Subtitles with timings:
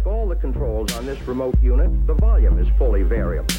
[0.00, 3.54] Like all the controls on this remote unit, the volume is fully variable.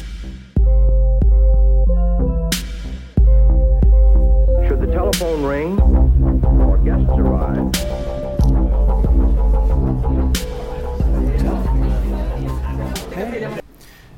[4.66, 5.80] Should the telephone ring
[6.60, 7.70] or guests arrive,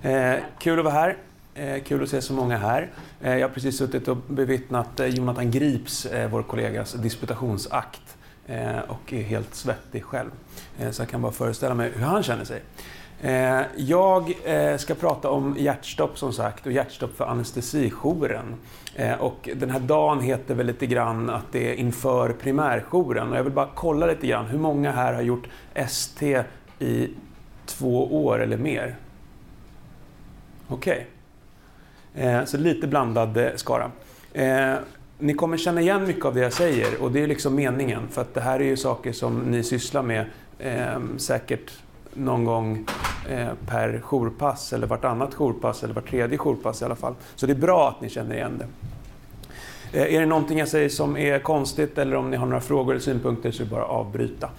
[0.02, 1.16] Eh, kul att vara här.
[1.54, 2.90] Eh, kul att se så många här.
[3.20, 8.23] Eh, jag har precis suttit och bevittnat eh, Jonathan Grips, eh, vår kollegas, disputationsakt eh,
[8.46, 10.30] Eh, och är helt svettig själv.
[10.78, 12.62] Eh, så jag kan bara föreställa mig hur han känner sig.
[13.20, 18.54] Eh, jag eh, ska prata om hjärtstopp som sagt och hjärtstopp för anestesijouren.
[18.94, 23.30] Eh, och den här dagen heter väl lite grann att det är inför primärjouren.
[23.30, 26.42] Och jag vill bara kolla lite grann, hur många här har gjort ST
[26.78, 27.10] i
[27.66, 28.96] två år eller mer?
[30.68, 31.06] Okej.
[32.14, 33.90] Eh, så lite blandad eh, skara.
[34.32, 34.74] Eh,
[35.18, 38.22] ni kommer känna igen mycket av det jag säger och det är liksom meningen för
[38.22, 40.24] att det här är ju saker som ni sysslar med
[40.58, 41.72] eh, säkert
[42.14, 42.86] någon gång
[43.30, 47.14] eh, per jourpass eller vartannat jourpass eller vart tredje jourpass i alla fall.
[47.34, 48.66] Så det är bra att ni känner igen det.
[49.98, 52.92] Eh, är det någonting jag säger som är konstigt eller om ni har några frågor
[52.92, 54.50] eller synpunkter så är det bara att avbryta.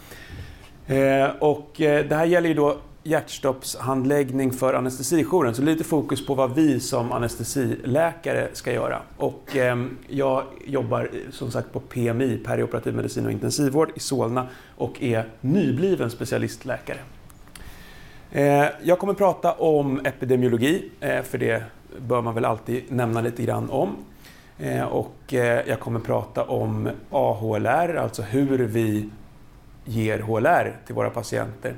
[0.88, 5.56] Eh, och eh, det här gäller ju då hjärtstoppshandläggning för anestesijouren.
[5.56, 9.02] Så lite fokus på vad vi som anestesiläkare ska göra.
[9.18, 15.04] Och eh, jag jobbar som sagt på PMI, perioperativ medicin och intensivvård i Solna och
[15.04, 17.00] är nybliven specialistläkare.
[18.32, 21.64] Eh, jag kommer prata om epidemiologi, eh, för det
[22.00, 23.96] bör man väl alltid nämna lite grann om.
[24.60, 29.10] Eh, och eh, jag kommer prata om AHLR, alltså hur vi
[29.86, 31.74] ger HLR till våra patienter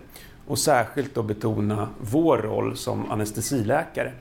[0.48, 4.12] och särskilt då betona vår roll som anestesiläkare.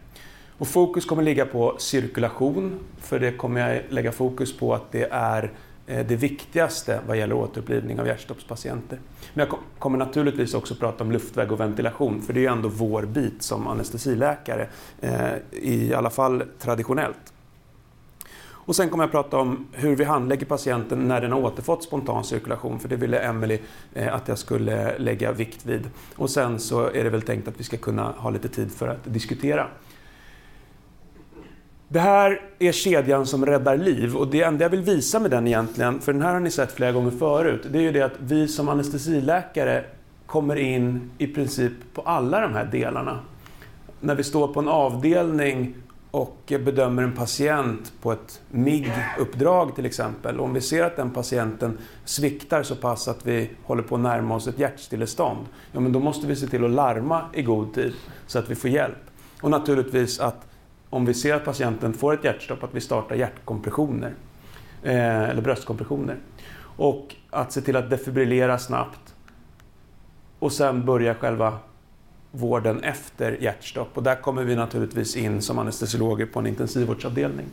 [0.59, 5.09] Och fokus kommer ligga på cirkulation, för det kommer jag lägga fokus på att det
[5.11, 5.53] är
[5.87, 8.99] eh, det viktigaste vad gäller återupplivning av hjärtstoppspatienter.
[9.35, 12.69] Men jag kommer naturligtvis också prata om luftväg och ventilation, för det är ju ändå
[12.69, 14.69] vår bit som anestesiläkare,
[15.01, 17.33] eh, i alla fall traditionellt.
[18.67, 22.25] Och sen kommer jag prata om hur vi handlägger patienten när den har återfått spontan
[22.25, 23.59] cirkulation, för det ville Emelie
[23.95, 25.91] eh, att jag skulle lägga vikt vid.
[26.17, 28.89] Och sen så är det väl tänkt att vi ska kunna ha lite tid för
[28.89, 29.67] att diskutera.
[31.89, 35.47] Det här är kedjan som räddar liv och det enda jag vill visa med den
[35.47, 38.17] egentligen, för den här har ni sett flera gånger förut, det är ju det att
[38.19, 39.85] vi som anestesiläkare
[40.27, 43.19] kommer in i princip på alla de här delarna.
[44.01, 45.75] När vi står på en avdelning
[46.17, 50.41] och bedömer en patient på ett MIG-uppdrag till exempel.
[50.41, 54.35] Om vi ser att den patienten sviktar så pass att vi håller på att närma
[54.35, 57.95] oss ett hjärtstillestånd, ja, men då måste vi se till att larma i god tid
[58.27, 58.99] så att vi får hjälp.
[59.41, 60.47] Och naturligtvis att
[60.91, 64.15] om vi ser att patienten får ett hjärtstopp, att vi startar hjärtkompressioner
[64.83, 66.17] eh, eller bröstkompressioner.
[66.77, 69.15] Och att se till att defibrillera snabbt
[70.39, 71.59] och sen börja själva
[72.37, 73.89] vården efter hjärtstopp.
[73.95, 77.47] Och där kommer vi naturligtvis in som anestesiologer på en intensivvårdsavdelning.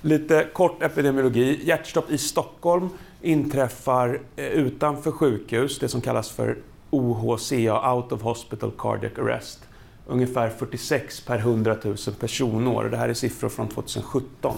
[0.00, 1.60] Lite kort epidemiologi.
[1.64, 2.88] Hjärtstopp i Stockholm
[3.22, 6.58] inträffar eh, utanför sjukhus, det som kallas för
[6.90, 9.60] OHCA, Out of Hospital Cardiac Arrest.
[10.06, 12.84] Ungefär 46 per 100 000 personår.
[12.84, 14.56] Det här är siffror från 2017.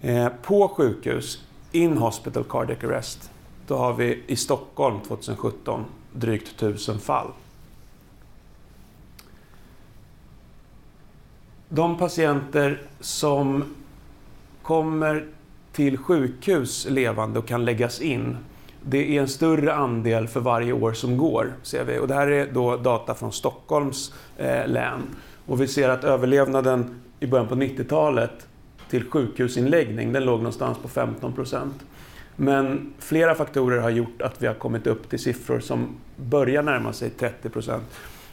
[0.00, 1.42] Eh, på sjukhus,
[1.72, 3.30] In Hospital Cardiac Arrest,
[3.66, 7.28] då har vi i Stockholm 2017 drygt 1000 fall.
[11.74, 13.64] De patienter som
[14.62, 15.26] kommer
[15.72, 18.36] till sjukhus levande och kan läggas in,
[18.82, 21.98] det är en större andel för varje år som går, ser vi.
[21.98, 25.02] Och det här är då data från Stockholms eh, län.
[25.46, 28.46] Och vi ser att överlevnaden i början på 90-talet
[28.90, 31.84] till sjukhusinläggning, den låg någonstans på 15 procent.
[32.36, 36.92] Men flera faktorer har gjort att vi har kommit upp till siffror som börjar närma
[36.92, 37.84] sig 30 procent.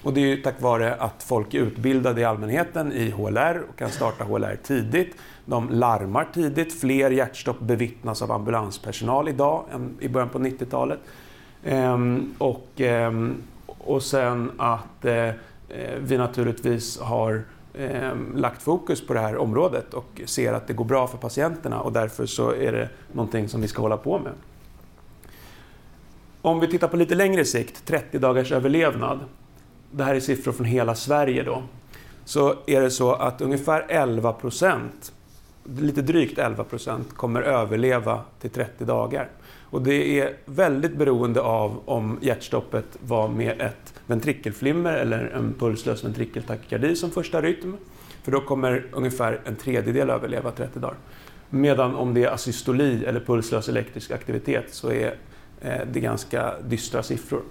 [0.03, 3.75] Och det är ju tack vare att folk är utbildade i allmänheten i HLR och
[3.75, 5.15] kan starta HLR tidigt.
[5.45, 6.79] De larmar tidigt.
[6.79, 10.99] Fler hjärtstopp bevittnas av ambulanspersonal idag än i början på 90-talet.
[11.65, 13.35] Ehm, och, ehm,
[13.65, 15.33] och sen att eh, eh
[15.99, 17.43] vi naturligtvis har
[17.73, 21.81] eh, lagt fokus på det här området och ser att det går bra för patienterna
[21.81, 24.33] och därför så är det någonting som vi ska hålla på med.
[26.41, 29.19] Om vi tittar på lite längre sikt, 30 dagars överlevnad,
[29.91, 31.63] det här är siffror från hela Sverige då,
[32.25, 35.13] så är det så att ungefär 11 procent,
[35.77, 39.29] lite drygt 11 procent, kommer överleva till 30 dagar.
[39.71, 46.03] Och det är väldigt beroende av om hjärtstoppet var med ett ventrikelflimmer eller en pulslös
[46.03, 47.77] ventrikeltakykardi som första rytm.
[48.23, 50.97] För då kommer ungefär en tredjedel överleva 30 dagar.
[51.49, 55.15] Medan om det är asystoli eller pulslös elektrisk aktivitet så är
[55.61, 57.41] eh, det ganska dystra siffror.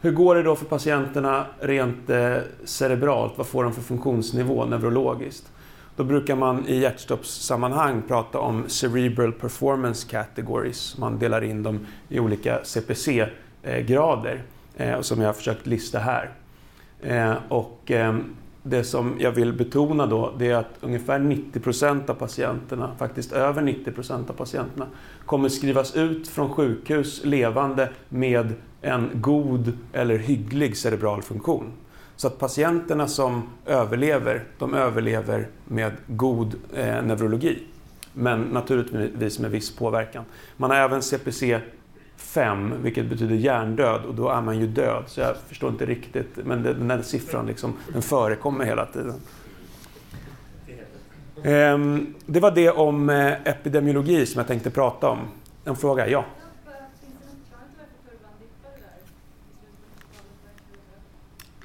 [0.00, 3.32] Hur går det då för patienterna rent eh, cerebralt?
[3.36, 5.52] Vad får de för funktionsnivå neurologiskt?
[5.96, 10.98] Då brukar man i hjärtstoppssammanhang prata om Cerebral Performance Categories.
[10.98, 14.42] Man delar in dem i olika CPC-grader
[14.76, 16.30] eh, eh, som jag har försökt lista här.
[17.48, 17.92] Och
[18.62, 23.62] det som jag vill betona då, det är att ungefär 90% av patienterna, faktiskt över
[23.62, 24.86] 90% av patienterna,
[25.26, 31.72] kommer skrivas ut från sjukhus levande med en god eller hygglig cerebral funktion.
[32.16, 37.62] Så att patienterna som överlever, de överlever med god eh, neurologi.
[38.12, 40.24] Men naturligtvis med viss påverkan.
[40.56, 41.60] Man har även CPC
[42.16, 45.04] 5, vilket betyder hjärndöd och då är man ju död.
[45.06, 49.20] Så jag förstår inte riktigt, men den här siffran liksom, den förekommer hela tiden.
[51.42, 55.18] Eh, det var det om eh, epidemiologi som jag tänkte prata om.
[55.64, 56.08] En fråga?
[56.08, 56.24] Ja?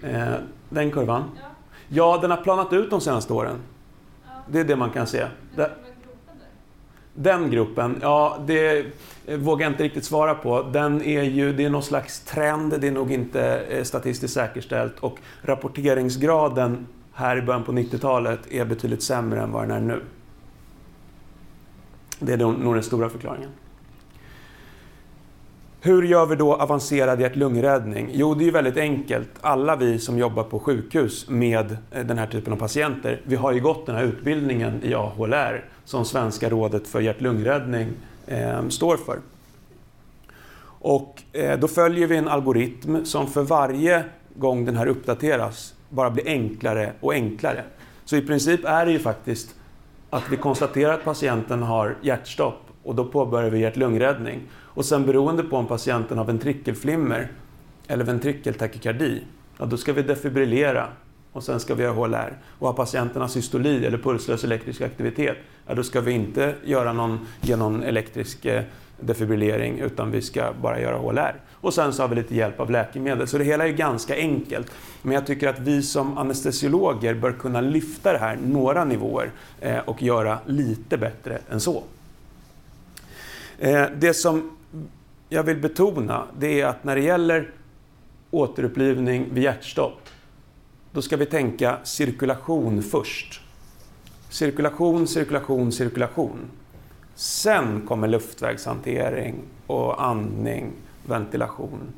[0.04, 0.34] Eh,
[0.70, 1.24] den kurvan?
[1.88, 3.56] Ja, den har planat ut de senaste åren.
[4.48, 5.28] Det är det man kan se.
[7.14, 8.86] Den gruppen, ja det
[9.38, 10.62] vågar jag inte riktigt svara på.
[10.62, 15.00] Den är ju, det är någon slags trend, det är nog inte eh, statistiskt säkerställt
[15.00, 20.02] och rapporteringsgraden här i början på 90-talet är betydligt sämre än vad den är nu.
[22.20, 23.50] Det är nog den stora förklaringen.
[25.86, 28.10] Hur gör vi då avancerad hjärt-lungräddning?
[28.14, 29.30] Jo, det är ju väldigt enkelt.
[29.42, 33.52] Alla vi som jobbar på sjukhus med eh, den här typen av patienter, vi har
[33.52, 37.88] ju gått den här utbildningen i AHLR som Svenska rådet för hjärt-lungräddning
[38.28, 39.20] eh, står för.
[40.66, 44.04] Och eh, då följer vi en algoritm som för varje
[44.36, 47.64] gång den här uppdateras bara blir enklare och enklare.
[48.06, 49.56] Så i princip är det ju faktiskt
[50.10, 54.40] att vi konstaterar att patienten har hjärtstopp och då påbörjar vi hjärt-lungräddning.
[54.76, 57.32] Och sen beroende på om patienten har ventrikelflimmer
[57.88, 59.24] eller ventrikeltakykardi,
[59.58, 60.88] ja, då ska vi defibrillera
[61.32, 62.38] och sen ska vi göra HLR.
[62.60, 65.38] Och har patienten systoli eller pulslös elektrisk aktivitet,
[65.68, 68.64] ja, då ska vi inte göra någon, ge någon elektrisk eh,
[69.00, 71.36] defibrillering utan vi ska bara göra HLR.
[71.52, 73.28] Och sen så har vi lite hjälp av läkemedel.
[73.28, 74.72] Så det hela är ganska enkelt.
[75.02, 79.32] Men jag tycker att vi som anestesiologer bör kunna lyfta det här några nivåer
[79.62, 81.84] eh, och göra lite bättre än så.
[83.60, 84.58] Eh, det som
[85.34, 87.52] jag vill betona det är att när det gäller
[88.32, 90.10] återupplivning vid hjärtstopp
[90.92, 93.42] då ska vi tänka cirkulation först.
[94.30, 96.40] Cirkulation, cirkulation, cirkulation.
[97.16, 99.36] Sen kommer luftvägshantering
[99.68, 100.72] och andning,
[101.06, 101.94] ventilation.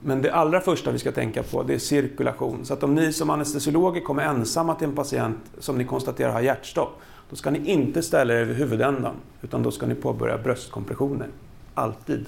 [0.00, 2.64] Men det allra första vi ska tänka på det är cirkulation.
[2.64, 6.40] Så att om ni som anestesiologer kommer ensamma till en patient som ni konstaterar har
[6.40, 7.00] hjärtstopp,
[7.30, 11.28] då ska ni inte ställa er över huvudändan, utan då ska ni påbörja bröstkompressioner.
[11.74, 12.26] Alltid.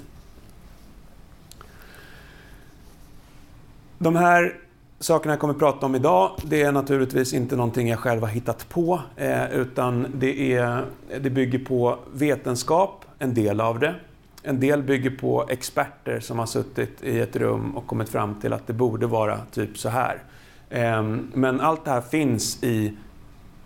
[3.98, 4.54] De här
[4.98, 8.28] sakerna jag kommer att prata om idag, det är naturligtvis inte någonting jag själv har
[8.28, 10.84] hittat på, eh, utan det, är,
[11.20, 13.94] det bygger på vetenskap, en del av det.
[14.42, 18.52] En del bygger på experter som har suttit i ett rum och kommit fram till
[18.52, 20.22] att det borde vara typ så här.
[20.70, 21.02] Eh,
[21.32, 22.96] men allt det här finns i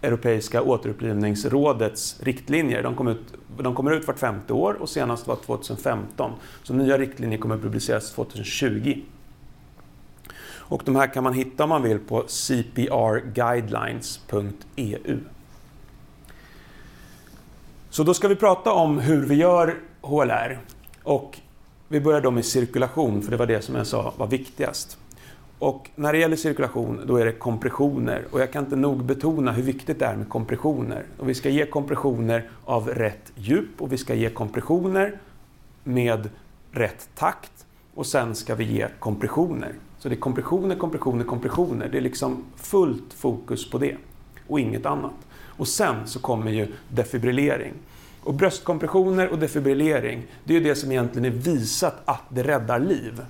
[0.02, 2.82] Europeiska återupplivningsrådets riktlinjer.
[2.82, 6.30] De, kom ut, de kommer ut vart femte år och senast var 2015.
[6.62, 9.00] Så nya riktlinjer kommer att publiceras 2020.
[10.62, 15.18] Och de här kan man hitta om man vill på cprguidelines.eu.
[17.90, 20.60] Så då ska vi prata om hur vi gör HLR.
[21.02, 21.38] Och
[21.88, 24.98] vi börjar då med cirkulation, för det var det som jag sa var viktigast.
[25.58, 28.24] Och när det gäller cirkulation, då är det kompressioner.
[28.30, 31.04] Och jag kan inte nog betona hur viktigt det är med kompressioner.
[31.18, 35.20] Och vi ska ge kompressioner av rätt djup och vi ska ge kompressioner
[35.84, 36.30] med
[36.72, 37.66] rätt takt.
[37.94, 39.74] Och sen ska vi ge kompressioner.
[40.02, 41.88] Så det är kompressioner, kompressioner, kompressioner.
[41.88, 43.96] Det är liksom fullt fokus på det
[44.48, 45.14] och inget annat.
[45.34, 47.72] Och sen så kommer ju defibrillering.
[48.22, 52.78] Och bröstkompressioner och defibrillering, det är ju det som egentligen är visat att det räddar
[52.78, 53.24] liv.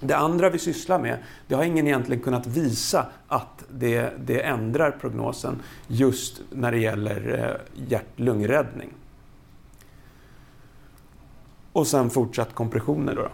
[0.00, 4.90] Det andra vi sysslar med, det har ingen egentligen kunnat visa att det, det ändrar
[4.90, 8.90] prognosen just när det gäller eh, hjärt-lungräddning.
[11.72, 13.28] Och sen fortsatt kompressioner då.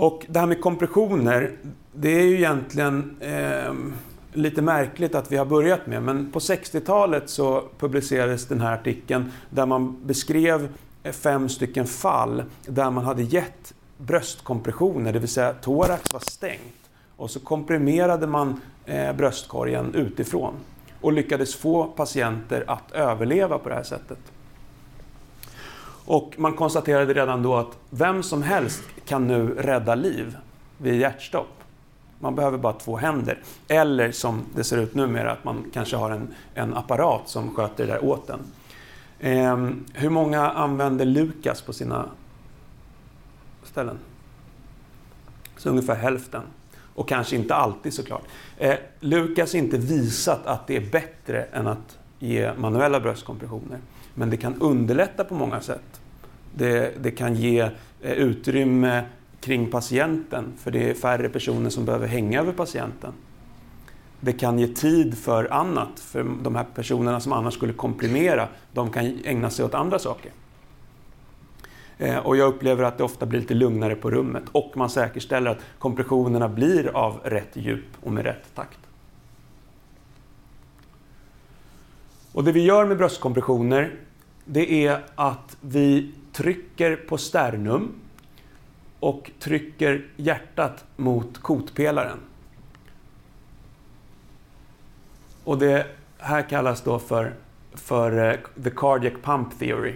[0.00, 1.52] Och det här med kompressioner,
[1.92, 3.74] det är ju egentligen eh,
[4.32, 6.02] lite märkligt att vi har börjat med.
[6.02, 10.68] Men på 60-talet så publicerades den här artikeln där man beskrev
[11.04, 16.90] fem stycken fall där man hade gett bröstkompressioner, det vill säga thorax var stängt.
[17.16, 20.54] Och så komprimerade man eh, bröstkorgen utifrån
[21.00, 24.18] och lyckades få patienter att överleva på det här sättet.
[26.10, 30.36] Och man konstaterade redan då att vem som helst kan nu rädda liv
[30.78, 31.62] vid hjärtstopp.
[32.18, 33.38] Man behöver bara två händer.
[33.68, 37.86] Eller som det ser ut numera, att man kanske har en, en apparat som sköter
[37.86, 38.40] det där åt en.
[39.18, 39.56] Eh,
[39.92, 42.06] hur många använder Lukas på sina
[43.62, 43.98] ställen?
[45.56, 46.42] Så ungefär hälften.
[46.94, 48.24] Och kanske inte alltid såklart.
[48.56, 53.78] Eh, Lukas har inte visat att det är bättre än att ge manuella bröstkompressioner.
[54.14, 55.99] Men det kan underlätta på många sätt.
[56.54, 57.60] Det, det kan ge
[58.02, 59.04] eh, utrymme
[59.40, 63.12] kring patienten, för det är färre personer som behöver hänga över patienten.
[64.20, 68.90] Det kan ge tid för annat, för de här personerna som annars skulle komprimera, de
[68.90, 70.32] kan ägna sig åt andra saker.
[71.98, 75.50] Eh, och jag upplever att det ofta blir lite lugnare på rummet och man säkerställer
[75.50, 78.78] att kompressionerna blir av rätt djup och med rätt takt.
[82.32, 83.94] Och det vi gör med bröstkompressioner,
[84.44, 87.92] det är att vi trycker på sternum
[89.00, 92.18] och trycker hjärtat mot kotpelaren.
[95.44, 95.86] Och det
[96.18, 97.34] här kallas då för,
[97.74, 99.94] för eh, the cardiac pump theory.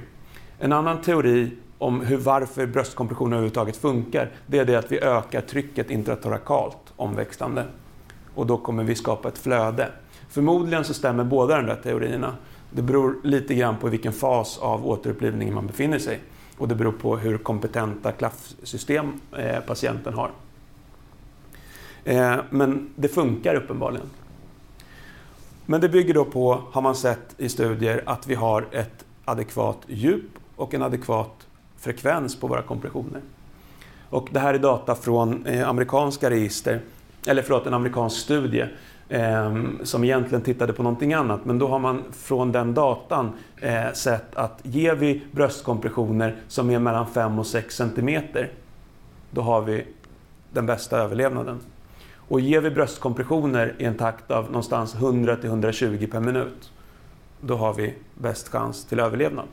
[0.59, 5.41] En annan teori om hur, varför bröstkompression överhuvudtaget funkar, det är det att vi ökar
[5.41, 7.65] trycket intratorakalt omväxlande.
[8.35, 9.89] Och då kommer vi skapa ett flöde.
[10.29, 12.37] Förmodligen så stämmer båda de där teorierna.
[12.77, 16.21] Det beror lite grann på vilken fas av återupplivningen man befinner sig
[16.59, 20.31] och det beror på hur kompetenta klaffsystem eh, patienten har.
[22.05, 24.07] Eh, men det funkar uppenbarligen.
[25.67, 29.79] Men det bygger då på, har man sett i studier, att vi har ett adekvat
[29.87, 31.47] djup och en adekvat
[31.79, 33.21] frekvens på våra kompressioner.
[34.11, 36.81] Och det här är data från eh, amerikanska register,
[37.27, 38.67] eller förlåt, en amerikansk studie
[39.09, 41.45] Ehm, som egentligen tittade på någonting annat.
[41.45, 46.79] Men då har man från den datan eh, sett att ger vi bröstkompressioner som är
[46.79, 48.23] mellan 5 och 6 cm,
[49.31, 49.87] då har vi
[50.53, 51.61] den bästa överlevnaden.
[52.29, 56.73] Och ger vi bröstkompressioner i en takt av någonstans 100 till 120 per minut,
[57.41, 59.47] då har vi bäst chans till överlevnad.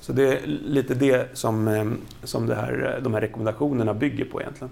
[0.00, 4.40] Så det är lite det som, ehm, som det här, de här rekommendationerna bygger på
[4.40, 4.70] egentligen.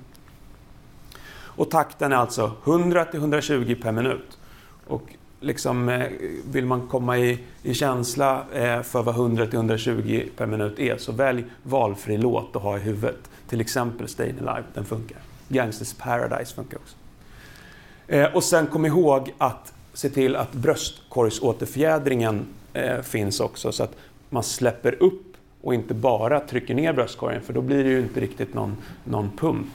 [1.58, 4.38] Och takten är alltså 100 till 120 per minut.
[4.86, 5.02] Och
[5.40, 6.06] liksom, eh,
[6.52, 10.96] vill man komma i, i känsla eh, för vad 100 till 120 per minut är,
[10.96, 13.30] så välj valfri låt att ha i huvudet.
[13.48, 15.18] Till exempel Stayin' Alive, den funkar.
[15.48, 16.96] Gangsters Paradise funkar också.
[18.06, 23.96] Eh, och sen kom ihåg att se till att bröstkorgsåterfjädringen eh, finns också, så att
[24.30, 28.20] man släpper upp och inte bara trycker ner bröstkorgen, för då blir det ju inte
[28.20, 29.68] riktigt någon, någon pump.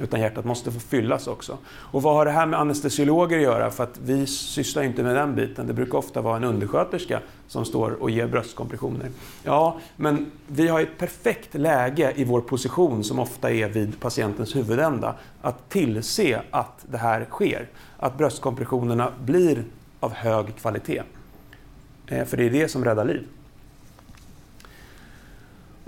[0.00, 1.58] Utan hjärtat måste få fyllas också.
[1.66, 3.70] Och vad har det här med anestesiologer att göra?
[3.70, 5.66] För att vi sysslar inte med den biten.
[5.66, 9.10] Det brukar ofta vara en undersköterska som står och ger bröstkompressioner.
[9.42, 14.56] Ja, men vi har ett perfekt läge i vår position som ofta är vid patientens
[14.56, 17.68] huvudända att tillse att det här sker.
[17.96, 19.64] Att bröstkompressionerna blir
[20.00, 21.02] av hög kvalitet.
[22.06, 23.26] Eh, för det är det som räddar liv.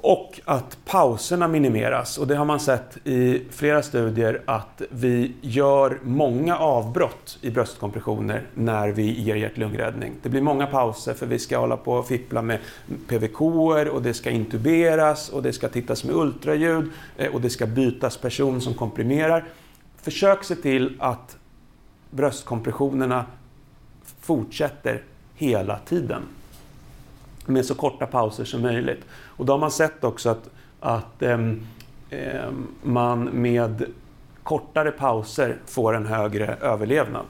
[0.03, 2.19] Och att pauserna minimeras.
[2.19, 8.43] Och det har man sett i flera studier att vi gör många avbrott i bröstkompressioner
[8.55, 10.13] när vi ger hjärt-lungräddning.
[10.23, 12.59] Det blir många pauser för vi ska hålla på och fippla med
[13.09, 17.67] PVK och det ska intuberas och det ska tittas med ultraljud eh, och det ska
[17.67, 19.45] bytas person som komprimerar.
[20.03, 21.37] Försök se till att
[22.11, 23.25] bröstkompressionerna
[24.21, 25.03] fortsätter
[25.35, 26.23] hela tiden
[27.49, 29.05] med så korta pauser som möjligt.
[29.39, 31.67] Och då har man sett också att, att ähm,
[32.83, 33.85] man med
[34.43, 37.25] kortare pauser får en högre överlevnad.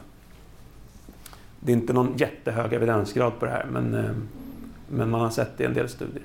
[1.60, 4.28] Det är inte någon jättehög evidensgrad på det här, men, ähm,
[4.88, 6.22] men man har sett det i en del studier.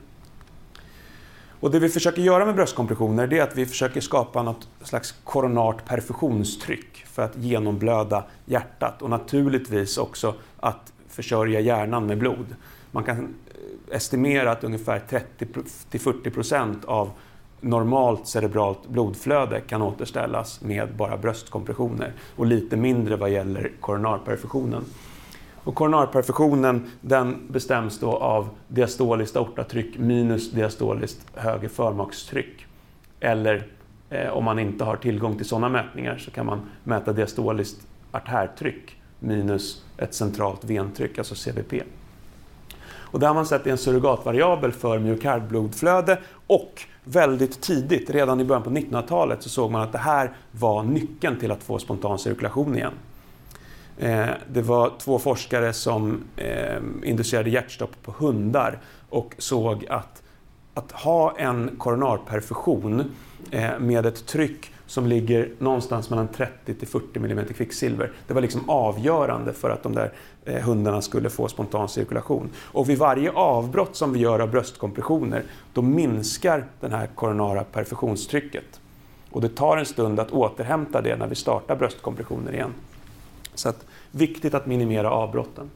[1.59, 5.15] Och det vi försöker göra med bröstkompressioner det är att vi försöker skapa något slags
[5.23, 12.55] koronart perfusionstryck för att genomblöda hjärtat och naturligtvis också att försörja hjärnan med blod.
[12.91, 13.35] Man kan
[13.91, 15.01] estimera att ungefär
[15.89, 17.11] 30-40 procent av
[17.61, 24.83] normalt cerebralt blodflöde kan återställas med bara bröstkompressioner och lite mindre vad gäller koronarperfusionen.
[25.63, 32.65] Och koronarperfusionen den bestäms då av diastoliskt aortatryck minus diastoliskt höger förmakstryck.
[33.19, 33.67] Eller
[34.09, 38.97] eh, om man inte har tillgång till sådana mätningar så kan man mäta diastoliskt artärtryck
[39.19, 41.83] minus ett centralt ventryck, alltså CVP.
[43.13, 48.63] Och där har man sett en surrogatvariabel för myokardblodflöde och väldigt tidigt, redan i början
[48.63, 52.75] på 1900-talet, så såg man att det här var nyckeln till att få spontan cirkulation
[52.75, 52.93] igen.
[53.97, 58.79] Eh, det var två forskare som eh, inducerade hjärtstopp på hundar
[59.09, 60.23] och såg att
[60.73, 63.11] att ha en koronarperfusion
[63.51, 68.11] eh, med ett tryck som ligger någonstans mellan 30 till 40 mm kvicksilver.
[68.27, 70.11] Det var liksom avgörande för att de där
[70.45, 72.49] eh, hundarna skulle få spontan cirkulation.
[72.57, 78.79] Och vid varje avbrott som vi gör av bröstkompressioner, då minskar det här koronara perfusionstrycket.
[79.31, 82.73] Och det tar en stund att återhämta det när vi startar bröstkompressioner igen.
[83.55, 85.69] Så att, viktigt att minimera avbrotten.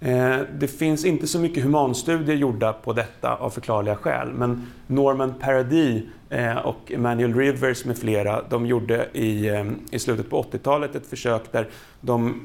[0.00, 5.34] Eh, det finns inte så mycket humanstudier gjorda på detta av förklarliga skäl, men Norman
[5.40, 10.94] Paradis eh, och Emmanuel Rivers med flera, de gjorde i, eh, i slutet på 80-talet
[10.94, 11.68] ett försök där
[12.00, 12.40] de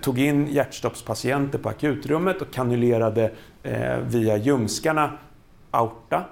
[0.00, 3.30] tog in hjärtstoppspatienter på akutrummet och kanulerade
[4.06, 5.12] via ljumskarna
[5.70, 6.24] aorta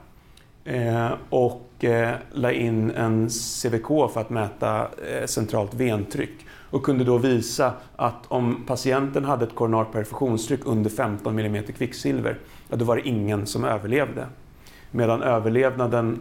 [0.65, 7.05] Eh, och eh, la in en CVK för att mäta eh, centralt ventryck och kunde
[7.05, 12.85] då visa att om patienten hade ett koronart perfusionstryck under 15 mm kvicksilver, ja, då
[12.85, 14.27] var det ingen som överlevde.
[14.91, 16.19] Medan överlevnaden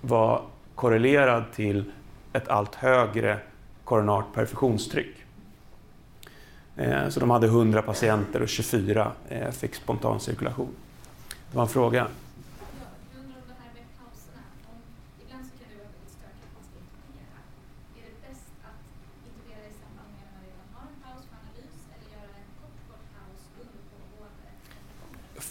[0.00, 0.42] var
[0.74, 1.84] korrelerad till
[2.32, 3.38] ett allt högre
[3.84, 5.16] koronart perfusionstryck.
[6.76, 10.70] Eh, så de hade 100 patienter och 24 eh, fick spontan cirkulation.
[11.50, 12.06] Det var en fråga.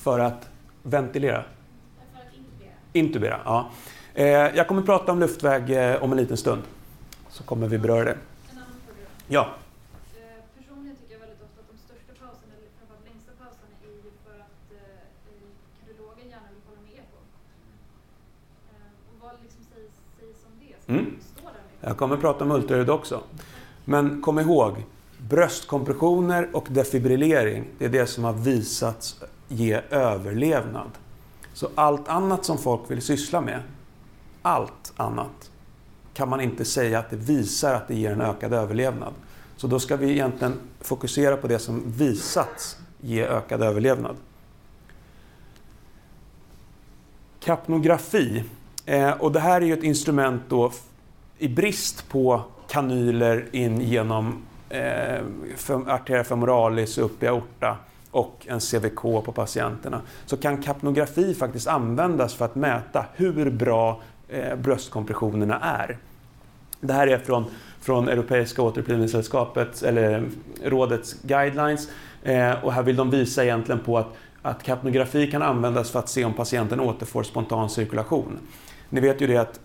[0.05, 0.49] För att
[0.83, 1.43] ventilera?
[2.13, 2.71] För att intubera.
[2.93, 3.69] Intubera, ja.
[4.13, 6.61] Eh, jag kommer prata om luftväg eh, om en liten stund.
[7.29, 8.11] Så kommer vi beröra det.
[8.11, 8.17] En
[8.57, 9.07] annan fråga.
[9.27, 9.41] Ja.
[9.41, 9.47] Eh,
[10.57, 14.11] personligen tycker jag väldigt ofta att de största pauserna, eller framförallt längsta pauserna, är ju
[14.25, 14.65] för att
[15.85, 17.17] kardiologen gärna vill hålla med eko.
[19.09, 20.73] Och vad liksom sägs, sägs om det?
[20.83, 21.05] Ska Mm.
[21.33, 21.89] stå där med?
[21.89, 23.17] Jag kommer prata om ultraljud också.
[23.85, 24.73] Men kom ihåg,
[25.29, 30.89] bröstkompressioner och defibrillering, det är det som har visats ge överlevnad.
[31.53, 33.59] Så allt annat som folk vill syssla med,
[34.41, 35.51] allt annat,
[36.13, 39.13] kan man inte säga att det visar att det ger en ökad överlevnad.
[39.57, 44.15] Så då ska vi egentligen fokusera på det som visats ge ökad överlevnad.
[47.39, 48.43] Kapnografi.
[48.85, 50.71] Eh, och det här är ju ett instrument då
[51.37, 55.21] i brist på kanyler in genom eh,
[55.87, 57.77] arteria femoralis upp i aorta
[58.15, 64.01] och en CVK på patienterna så kan kapnografi faktiskt användas för att mäta hur bra
[64.29, 65.97] eh, bröstkompressionerna är.
[66.81, 67.45] Det här är från,
[67.81, 70.23] från Europeiska återupplivningssällskapets, eller
[70.63, 71.89] rådets guidelines
[72.23, 74.07] eh, och här vill de visa egentligen på att,
[74.41, 78.39] att kapnografi kan användas för att se om patienten återfår spontan cirkulation.
[78.89, 79.59] Ni vet ju det att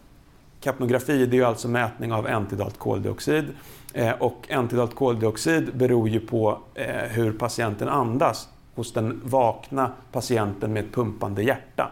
[0.60, 3.44] kapnografi det är alltså mätning av entidalt koldioxid
[3.92, 10.72] Eh, och entidalt koldioxid beror ju på eh, hur patienten andas hos den vakna patienten
[10.72, 11.90] med ett pumpande hjärta.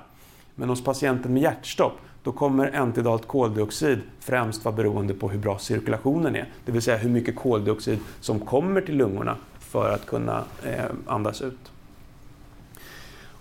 [0.55, 5.59] Men hos patienten med hjärtstopp då kommer entidalt koldioxid främst vara beroende på hur bra
[5.59, 6.49] cirkulationen är.
[6.65, 11.43] Det vill säga hur mycket koldioxid som kommer till lungorna för att kunna eh, andas
[11.43, 11.73] ut.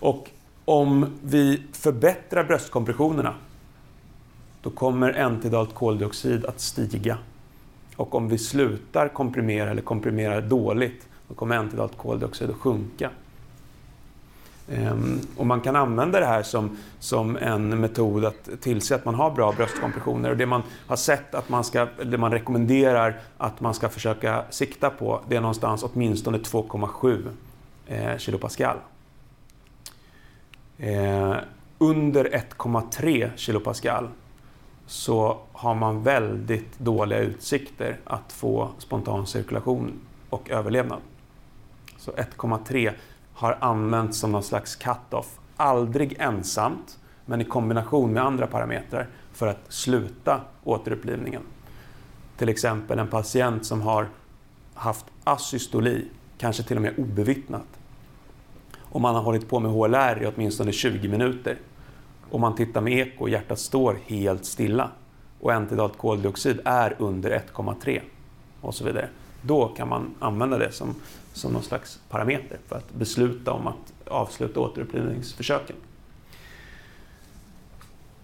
[0.00, 0.30] Och
[0.64, 3.34] om vi förbättrar bröstkompressionerna
[4.68, 7.18] då kommer entidalt koldioxid att stiga
[7.96, 13.10] och om vi slutar komprimera eller komprimerar dåligt, då kommer entidalt koldioxid att sjunka.
[14.72, 19.14] Ehm, och man kan använda det här som, som en metod att tillse att man
[19.14, 20.30] har bra bröstkompressioner.
[20.30, 24.44] Och det man har sett att man ska, det man rekommenderar att man ska försöka
[24.50, 27.28] sikta på, det är någonstans åtminstone 2,7
[27.86, 28.76] eh, kilopascal.
[30.78, 31.36] Eh,
[31.78, 34.08] under 1,3 kilopascal
[34.88, 39.92] så har man väldigt dåliga utsikter att få spontan cirkulation
[40.30, 40.98] och överlevnad.
[41.98, 42.92] Så 1,3
[43.34, 45.38] har använts som någon slags cut-off.
[45.56, 51.42] Aldrig ensamt, men i kombination med andra parametrar för att sluta återupplivningen.
[52.36, 54.08] Till exempel en patient som har
[54.74, 57.66] haft asystoli, kanske till och med obevittnat.
[58.78, 61.58] Och man har hållit på med HLR i åtminstone 20 minuter
[62.30, 64.90] om man tittar med eko, och hjärtat står helt stilla
[65.40, 68.00] och entidalt koldioxid är under 1,3
[68.60, 69.08] och så vidare.
[69.42, 70.94] Då kan man använda det som,
[71.32, 75.76] som någon slags parameter för att besluta om att avsluta återupplivningsförsöken.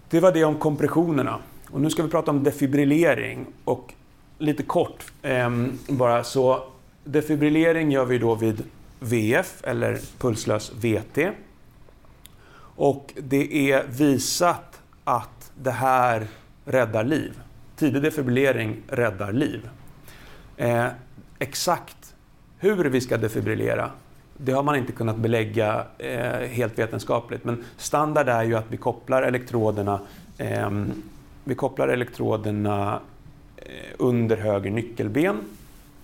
[0.09, 1.39] Det var det om kompressionerna.
[1.69, 3.45] Och nu ska vi prata om defibrillering.
[3.63, 3.93] Och
[4.37, 5.49] lite kort eh,
[5.87, 6.63] bara så.
[7.03, 8.63] Defibrillering gör vi då vid
[8.99, 11.17] VF eller pulslös VT.
[12.75, 16.27] Och det är visat att det här
[16.65, 17.39] räddar liv.
[17.75, 19.69] Tidig defibrillering räddar liv.
[20.57, 20.87] Eh,
[21.39, 22.15] exakt
[22.57, 23.91] hur vi ska defibrillera,
[24.37, 27.43] Det har man inte kunnat belägga eh, helt vetenskapligt.
[27.43, 29.99] Men standard är ju att vi kopplar elektroderna,
[30.37, 30.71] eh,
[31.43, 32.99] vi kopplar elektroderna
[33.57, 35.41] eh, under höger nyckelben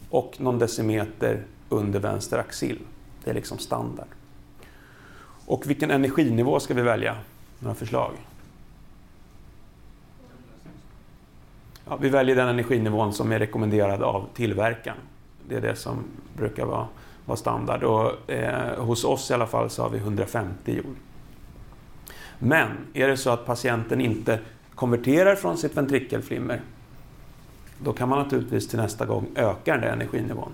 [0.10, 2.79] och någon decimeter under vänster axil.
[3.23, 4.07] Det är liksom standard.
[5.52, 7.18] Och vilken energinivå ska vi välja?
[7.60, 8.12] Några förslag?
[11.86, 14.98] Ja, vi väljer den energinivån som är rekommenderad av tillverkaren.
[15.48, 16.04] Det är det som
[16.38, 16.88] brukar vara,
[17.26, 17.84] vara standard.
[17.84, 21.00] Och, eh, hos oss i alla fall så har vi 150 joule.
[22.40, 24.40] Men är det så att patienten inte
[24.76, 26.62] konverterar från sitt ventrikelflimmer,
[27.80, 30.52] då kan man naturligtvis till nästa gång öka den där energinivån.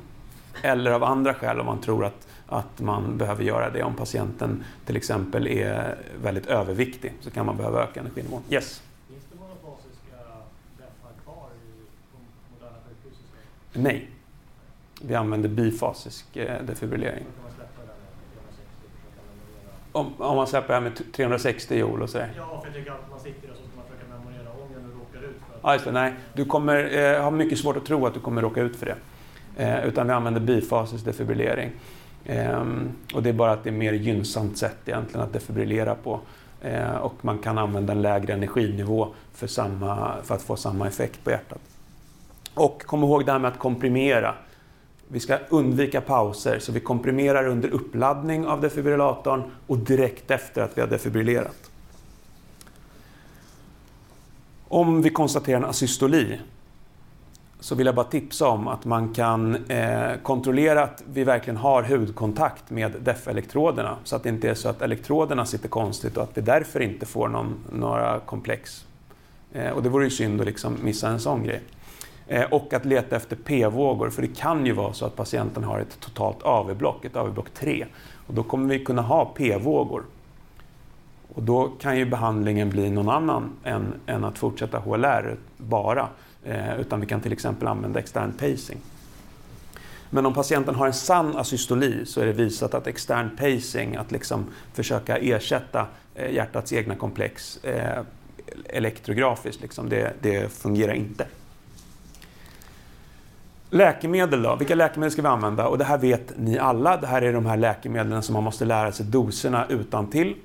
[0.61, 3.83] Eller av andra skäl om man tror att, att man behöver göra det.
[3.83, 8.41] Om patienten till exempel är väldigt överviktig så kan man behöva öka energinivån.
[8.49, 8.81] Yes?
[9.09, 10.17] Finns det monofasiska
[10.77, 12.17] DEFar kvar i på
[12.53, 13.19] moderna sjukhus?
[13.73, 14.09] Nej.
[15.01, 17.23] Vi använder bifasisk eh, defibrillering.
[17.23, 19.73] Då kan man släppa det där med 360 och försöka memorera.
[19.91, 22.33] Om, om man släpper det här med 360 joule och sådär.
[22.37, 24.83] Ja, för jag tycker att man sitter och så ska man försöka memorera om jag
[24.83, 25.59] nu råkar ut för att...
[25.63, 25.91] Ja, just det.
[25.91, 28.85] Nej, du kommer eh, ha mycket svårt att tro att du kommer råka ut för
[28.85, 28.95] det.
[29.57, 31.71] Eh, utan vi använder bifasisk defibrillering.
[32.27, 36.19] Ehm, och det är bara att det är mer gynnsamt sätt egentligen att defibrillera på.
[36.61, 41.23] Ehm, och man kan använda en lägre energinivå för, samma, för att få samma effekt
[41.23, 41.61] på hjärtat.
[42.53, 44.35] Och kom ihåg det här med att komprimera.
[45.07, 50.77] Vi ska undvika pauser, så vi komprimerar under uppladdning av defibrillatorn och direkt efter att
[50.77, 51.71] vi har defibrillerat.
[54.67, 56.39] Om vi konstaterar en asystoli
[57.59, 61.83] så vill jag bara tipsa om att man kan eh, kontrollera att vi verkligen har
[61.83, 66.37] hudkontakt med DEF-elektroderna så att det inte är så att elektroderna sitter konstigt och att
[66.37, 68.85] vi därför inte får någon, några komplex.
[69.53, 71.61] Eh, och det vore ju synd att liksom missa en sån grej.
[72.27, 75.79] Eh, och att leta efter p-vågor, för det kan ju vara så att patienten har
[75.79, 77.85] ett totalt AV-block, ett AV-block 3.
[78.27, 80.03] Och då kommer vi kunna ha p-vågor.
[81.35, 86.07] Och då kan ju behandlingen bli någon annan än, än att fortsätta HLR bara.
[86.45, 88.79] Eh, utan vi kan till exempel använda extern pacing.
[90.09, 94.11] Men om patienten har en sann asystoli så är det visat att extern pacing, att
[94.11, 98.01] liksom försöka ersätta eh, hjärtats egna komplex eh,
[98.65, 101.27] elektrografiskt, liksom, det, det fungerar inte.
[103.69, 104.55] Läkemedel då?
[104.55, 105.67] Vilka läkemedel ska vi använda?
[105.67, 106.97] Och det här vet ni alla.
[106.97, 110.35] Det här är de här läkemedlen som man måste lära sig doserna utan till.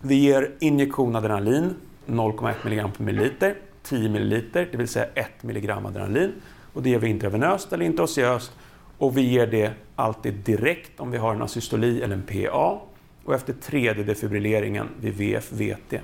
[0.00, 1.74] Vi ger injektion adrenalin,
[2.06, 6.32] 0,1 mg per milliliter, 10 ml, det vill säga 1 mg adrenalin.
[6.72, 8.52] Och det ger vi intravenöst eller intraosseöst
[8.98, 12.80] Och vi ger det alltid direkt om vi har en asystoli eller en PA.
[13.24, 16.00] Och efter tredje defibrilleringen vid VFVT.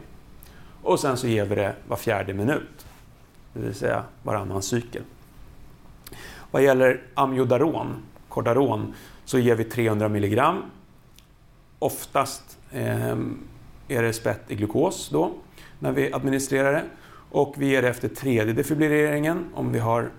[0.82, 2.86] Och sen så ger vi det var fjärde minut.
[3.52, 5.02] Det vill säga varannan cykel.
[6.50, 7.96] Vad gäller amiodaron,
[8.28, 10.42] Cordaron, så ger vi 300 mg.
[11.78, 13.16] Oftast eh,
[13.88, 15.32] är det spett i glukos då,
[15.78, 16.84] när vi administrerar det.
[17.34, 20.10] Och vi ger det efter tredje defibrilleringen om vi har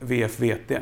[0.00, 0.72] VFVT.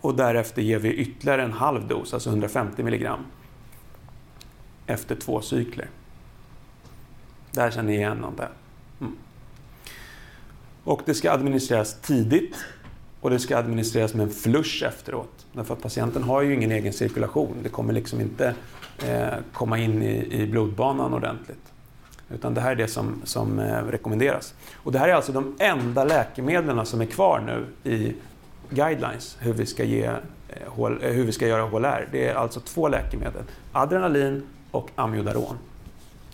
[0.00, 3.26] Och därefter ger vi ytterligare en halv dos, alltså 150 milligram,
[4.86, 5.88] Efter två cykler.
[7.52, 8.52] Det här känner ni igen antar jag.
[9.06, 9.18] Mm.
[10.84, 12.56] Och det ska administreras tidigt
[13.20, 15.46] och det ska administreras med en flush efteråt.
[15.52, 17.56] Därför att patienten har ju ingen egen cirkulation.
[17.62, 18.54] Det kommer liksom inte
[19.06, 21.72] eh, komma in i, i blodbanan ordentligt.
[22.30, 24.54] Utan det här är det som, som eh, rekommenderas.
[24.76, 28.14] Och det här är alltså de enda läkemedlen som är kvar nu i
[28.70, 30.14] guidelines hur vi ska, ge, eh,
[30.78, 32.08] eh, hur vi ska göra HLR.
[32.12, 33.42] Det är alltså två läkemedel.
[33.72, 35.58] Adrenalin och amiodaron.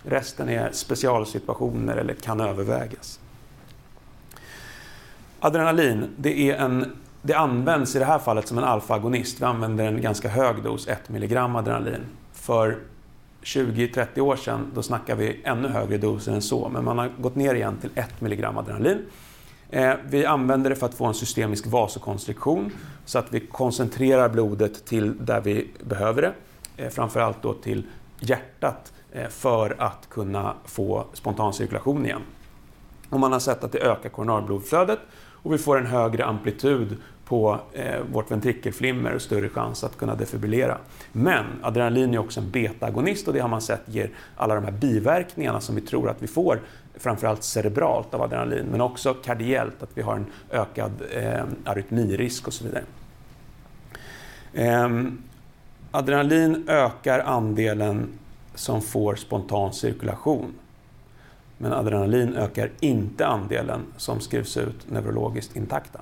[0.03, 3.21] Resten är specialsituationer eller kan övervägas.
[5.41, 9.41] Adrenalin, det, är en, det används i det här fallet som en alfa-agonist.
[9.41, 12.07] Vi använder en ganska hög dos, 1 mg adrenalin.
[12.33, 12.79] För
[13.45, 17.35] 20-30 år sedan, då snackar vi ännu högre doser än så, men man har gått
[17.35, 18.99] ner igen till 1 mg adrenalin.
[19.71, 22.73] Eh, vi använder det för att få en systemisk vasokonstriktion,
[23.05, 26.33] så att vi koncentrerar blodet till där vi behöver det.
[26.77, 27.87] Eh, framförallt då till
[28.21, 32.23] hjärtat, eh, för att kunna få spontan cirkulation igen.
[33.11, 37.61] Och man har sett att det ökar koronarblodflödet och vi får en högre amplitud på
[37.73, 40.79] eh, vårt ventrikelflimmer och större chans att kunna defibrillera.
[41.13, 44.73] Men adrenalin är också en beta-agonist och det har man sett ger alla de här
[44.73, 46.61] biverkningarna som vi tror att vi får,
[46.95, 52.53] framförallt cerebralt av adrenalin, men också kardiellt, att vi har en ökad eh, arytmirisk och
[52.53, 52.85] så vidare.
[54.53, 54.89] Eh,
[55.91, 58.09] adrenalin ökar andelen
[58.55, 60.55] som får spontan cirkulation.
[61.59, 66.01] Men adrenalin ökar inte andelen som skrivs ut neurologiskt intakta.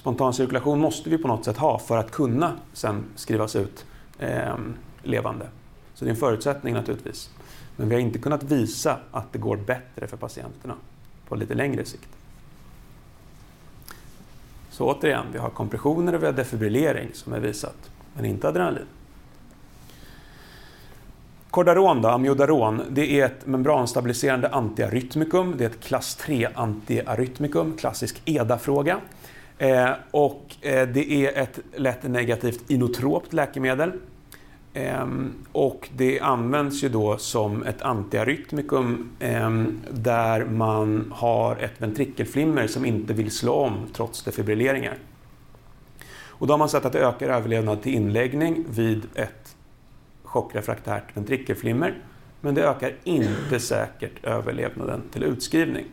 [0.00, 3.84] Spontan cirkulation måste vi på något sätt ha för att kunna sen skrivas ut
[4.18, 4.54] eh,
[5.02, 5.46] levande.
[5.94, 7.30] Så det är en förutsättning naturligtvis.
[7.76, 10.74] Men vi har inte kunnat visa att det går bättre för patienterna
[11.28, 12.08] på lite längre sikt.
[14.70, 18.86] Så återigen, vi har kompressioner och vi har defibrillering som är visat, men inte adrenalin.
[21.50, 25.54] Cordaron, då, amiodaron, det är ett membranstabiliserande antiarytmikum.
[25.58, 29.00] Det är ett klass 3 antiarytmikum, klassisk EDA-fråga.
[29.60, 33.92] Eh, och eh, det är ett lätt negativt inotropt läkemedel.
[34.72, 35.06] Eh,
[35.52, 42.84] och det används ju då som ett antiarytmikum ehm, där man har ett ventrikelflimmer som
[42.84, 44.98] inte vill slå om trots defibrilleringar.
[46.26, 49.56] Och då har man sett att det ökar överlevnad till inläggning vid ett
[50.22, 51.98] chockrefraktärt ventrikelflimmer.
[52.40, 55.84] Men det ökar inte säkert överlevnaden till utskrivning.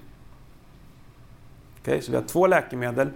[1.82, 3.08] Okay, så vi har två läkemedel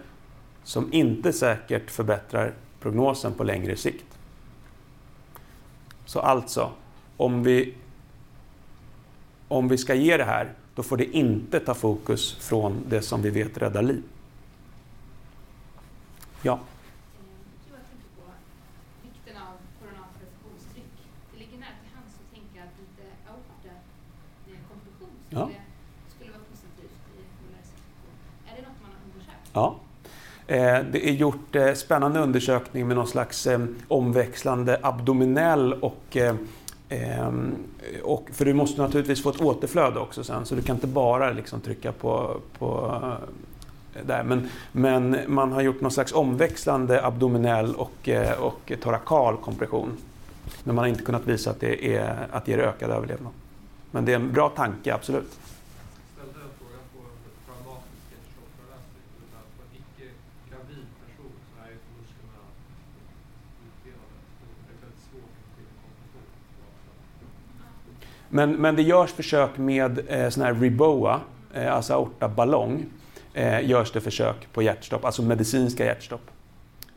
[0.63, 4.05] som inte säkert förbättrar prognosen på längre sikt.
[6.05, 6.71] Så alltså,
[7.17, 7.73] om vi,
[9.47, 13.21] om vi ska ge det här, då får det inte ta fokus från det som
[13.21, 14.03] vi vet räddar liv.
[16.41, 16.59] Ja.
[25.33, 25.49] Ja.
[26.15, 27.21] skulle, vara positivt i.
[28.49, 29.49] Är det något man har undersökt?
[29.53, 29.79] Ja.
[30.51, 36.17] Eh, det är gjort eh, spännande undersökning med någon slags eh, omväxlande abdominell och
[36.89, 37.55] ehm,
[38.03, 41.31] och, för du måste naturligtvis få ett återflöde också sen, så du kan inte bara
[41.31, 42.99] liksom trycka på, på
[44.05, 44.23] där.
[44.23, 48.09] Men, men man har gjort någon slags omväxlande abdominell och,
[48.39, 49.97] och torakal kompression.
[50.63, 53.31] Men man har inte kunnat visa att det, är, att det ger ökad överlevnad.
[53.91, 55.31] Men det är en bra tanke, absolut.
[56.21, 59.05] ställde en fråga på en traumatisk hjärtstoppföreläsning.
[59.25, 62.43] utan På en icke-gravid person så är ju inte musklerna
[63.65, 64.17] utdelade.
[64.37, 66.29] Så det är väldigt svårt att få till en kompression.
[68.31, 71.21] Men, men det görs försök med eh, sån här Reboa,
[71.53, 72.85] eh, alltså aortaballong,
[73.33, 76.31] eh, görs det försök på hjärtstopp, alltså medicinska hjärtstopp.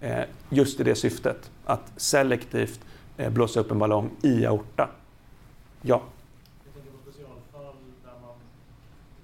[0.01, 2.81] Eh, just i det syftet, att selektivt
[3.17, 4.89] eh, blåsa upp en ballong i aorta.
[5.83, 6.03] Ja,
[6.65, 8.37] Jag tänker på specialfall där man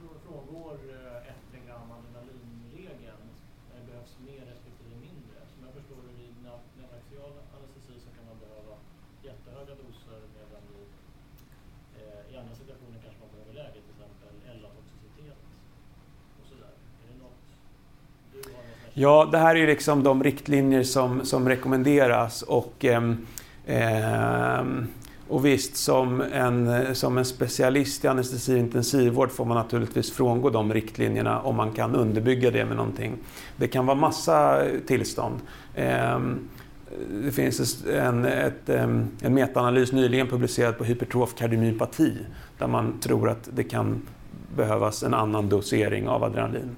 [0.00, 3.24] frå- frångår eh, 1 milligram adrenalinregeln
[3.68, 5.36] när det behövs mer respektive mindre.
[5.52, 8.74] Som jag förstår det vid na- neuroaxial anestesi så kan man behöva
[9.28, 10.88] jättehöga doser medan vid,
[11.98, 14.30] eh, i andra situationer kanske man behöver lägre, till exempel
[14.62, 15.38] LA-toxicitet
[16.40, 16.74] och sådär.
[17.02, 17.40] Är det något
[18.32, 21.48] du har någon sån här ja det här är ju liksom de riktlinjer som, som
[21.48, 24.62] rekommenderas och eh,
[25.28, 30.50] och visst, som en, som en specialist i anestesi och intensivvård får man naturligtvis frångå
[30.50, 33.12] de riktlinjerna om man kan underbygga det med någonting.
[33.56, 35.40] Det kan vara massa tillstånd.
[35.74, 36.18] Eh,
[37.24, 42.12] Det finns en, ett, ehm, en metaanalys nyligen publicerad på hypertrof kardiomyopati
[42.58, 44.02] där man tror att det kan
[44.56, 46.76] behövas en annan dosering av adrenalin.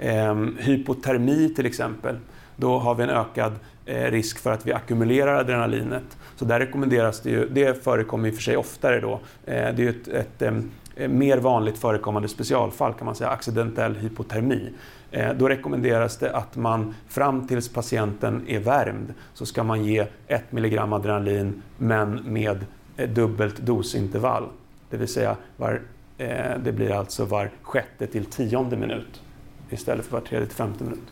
[0.00, 2.16] Ehm, hypotermi till exempel,
[2.56, 3.52] då har vi en ökad
[3.86, 6.18] eh, risk för att vi ackumulerar adrenalinet.
[6.36, 9.54] Så där rekommenderas det ju, det förekommer i och för sig oftare då, eh, det
[9.54, 14.72] är ju ett, ett ehm, eh, mer vanligt förekommande specialfall kan man säga, accidentell hypotermi.
[15.10, 20.06] Eh, då rekommenderas det att man fram tills patienten är värmd så ska man ge
[20.26, 24.44] 1 mg adrenalin men med eh, dubbelt dosintervall.
[24.90, 25.80] Det vill säga var,
[26.18, 29.22] eh, det blir alltså var sjätte till tionde minut
[29.70, 31.08] istället för var tredje till femte minut.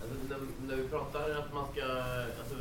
[0.00, 0.16] Alltså,
[0.66, 1.84] när, vi pratar att man ska
[2.40, 2.56] alltså,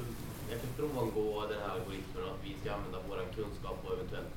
[0.47, 4.27] egentligen frångå den här algoritmen och att vi ska använda vår kunskap och eventuellt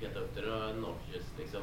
[0.00, 1.62] peta upp det notches, liksom.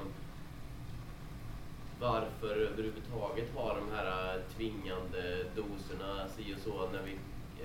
[2.00, 7.14] Varför överhuvudtaget ha de här eh, tvingande doserna si och så när vi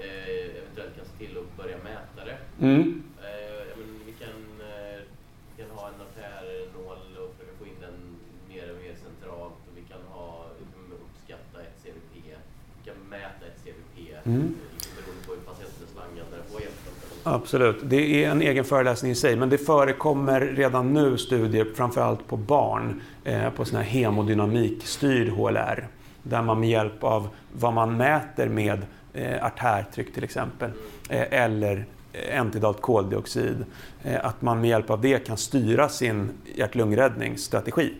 [0.04, 2.38] eh, eventuellt kan se till att börja mäta det?
[2.66, 3.02] Mm.
[3.22, 5.00] Eh, jag men, vi, kan, eh,
[5.48, 7.98] vi kan ha en artärnål och försöka få in den
[8.48, 12.14] mer och mer centralt och vi kan ha, liksom, uppskatta ett CVP.
[12.76, 14.15] Vi kan mäta ett CVP Mm.
[14.15, 14.54] eh, liksom, beroende på hur patientens langar får Mm.
[17.22, 22.26] Absolut, det är en egen föreläsning i sig, men det förekommer redan nu studier, framförallt
[22.28, 25.88] på barn, eh, på sån här hemodynamikstyrd HLR,
[26.22, 30.70] där man med hjälp av vad man mäter med eh, artärtryck till exempel,
[31.08, 33.64] eh, eller eh, entidalt koldioxid,
[34.02, 37.94] eh, att man med hjälp av det kan styra sin hjärt-lungräddningsstrategi.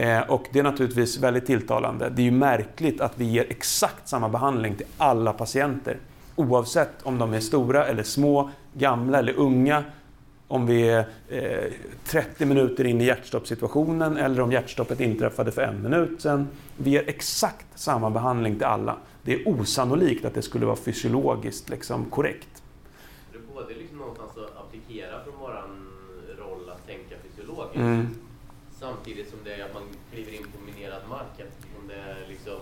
[0.00, 2.08] Eh, och det är naturligtvis väldigt tilltalande.
[2.08, 5.96] Det är ju märkligt att vi ger exakt samma behandling till alla patienter.
[6.36, 9.84] Oavsett om de är stora eller små, gamla eller unga.
[10.48, 11.72] om vi är eh,
[12.04, 16.48] 30 minuter in i hjärtstoppsituationen eller om hjärtstoppet inträffade för en minut sedan.
[16.76, 18.96] Vi ger exakt samma behandling till alla.
[19.22, 22.62] Det är osannolikt att det skulle vara fysiologiskt liksom, korrekt.
[23.32, 25.86] Det är både liksom någonstans att applikera från våran
[26.38, 28.06] roll att tänka fysiologiskt Mm.
[28.80, 32.60] Samtidigt som det är att man kliver in på minerad mark eftersom det är liksom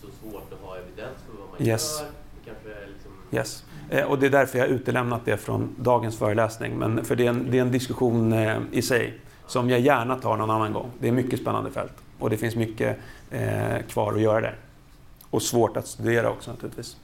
[0.00, 2.02] så svårt att ha evidens för vad man Yes.
[2.46, 2.86] gör.
[2.86, 3.12] Liksom...
[3.32, 3.64] Yes.
[3.90, 6.78] Eh, och det är därför jag utelämnat det från dagens föreläsning.
[6.78, 9.14] Men för det är en, det är en diskussion eh, i sig
[9.46, 10.90] som jag gärna tar någon annan gång.
[11.00, 12.98] Det är mycket spännande fält och det finns mycket
[13.30, 14.56] eh, kvar att göra där.
[15.30, 16.96] Och svårt att studera också naturligtvis.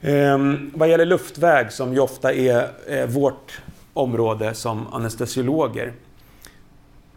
[0.00, 3.60] Ehm, vad gäller luftväg, som ju ofta är vårt
[3.92, 5.92] område som anestesiologer,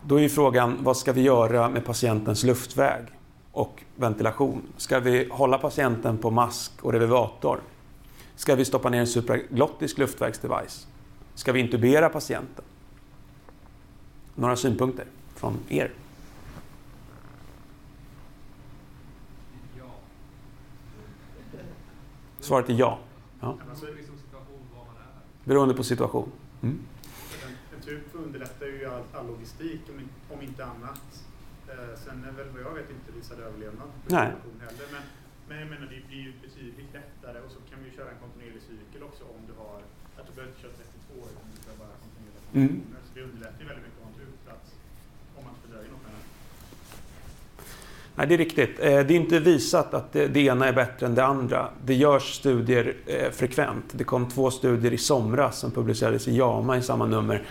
[0.07, 3.05] då är ju frågan vad ska vi göra med patientens luftväg
[3.51, 4.61] och ventilation?
[4.77, 7.59] Ska vi hålla patienten på mask och revivator?
[8.35, 10.87] Ska vi stoppa ner en supraglottisk luftvägsdevice?
[11.35, 12.65] Ska vi intubera patienten?
[14.35, 15.91] Några synpunkter från er?
[19.77, 19.83] Ja.
[22.39, 22.99] Svaret är ja.
[23.39, 23.57] ja.
[23.69, 24.17] Liksom.
[25.43, 26.31] Beroende på situation.
[26.61, 26.79] Mm.
[27.85, 29.97] Tub underlättar ju all, all logistik om,
[30.35, 31.07] om inte annat.
[31.71, 34.29] Eh, sen är väl vad jag vet inte visad överlevnad på Nej.
[34.65, 34.87] heller.
[34.95, 35.03] Men,
[35.47, 38.19] men jag menar det blir ju betydligt lättare och så kan vi ju köra en
[38.25, 39.79] kontinuerlig cykel också om du har,
[40.17, 42.73] att du behöver inte köra 32 år utan du kör bara kontinuerliga Mm.
[43.05, 44.61] Så det underlättar ju väldigt mycket att ha en
[45.37, 46.23] om man fördröjer något med den.
[48.15, 48.75] Nej, det är riktigt.
[48.79, 51.69] Eh, Det är inte visat att det, ena är bättre än det andra.
[51.85, 53.85] Det görs studier eh, frekvent.
[53.91, 57.43] Det kom två studier i somras som publicerades i JAMA i samma nummer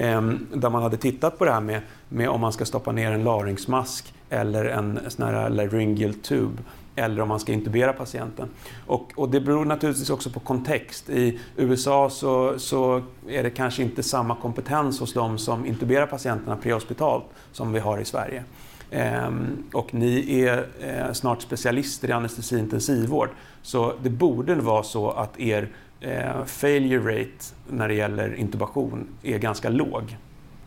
[0.00, 3.12] Ehm, där man hade tittat på det här med, med om man ska stoppa ner
[3.12, 6.62] en larynxmask eller en sån här laryngeal tube
[6.96, 8.48] eller om man ska intubera patienten.
[8.86, 11.10] Och, och det beror naturligtvis också på kontext.
[11.10, 16.56] I USA så, så är det kanske inte samma kompetens hos de som intuberar patienterna
[16.56, 18.44] prehospitalt som vi har i Sverige.
[18.90, 23.28] Ehm, och ni är eh, snart specialister i anestesi intensivvård.
[23.62, 25.68] Så det borde vara så att er
[26.00, 30.16] eh, failure rate när det gäller intubation är ganska låg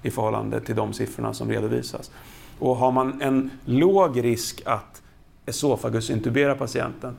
[0.04, 2.12] i förhållande till de siffrorna som redovisas.
[2.60, 5.02] Och har man en låg risk att
[5.46, 7.15] esofagusintubera patienten,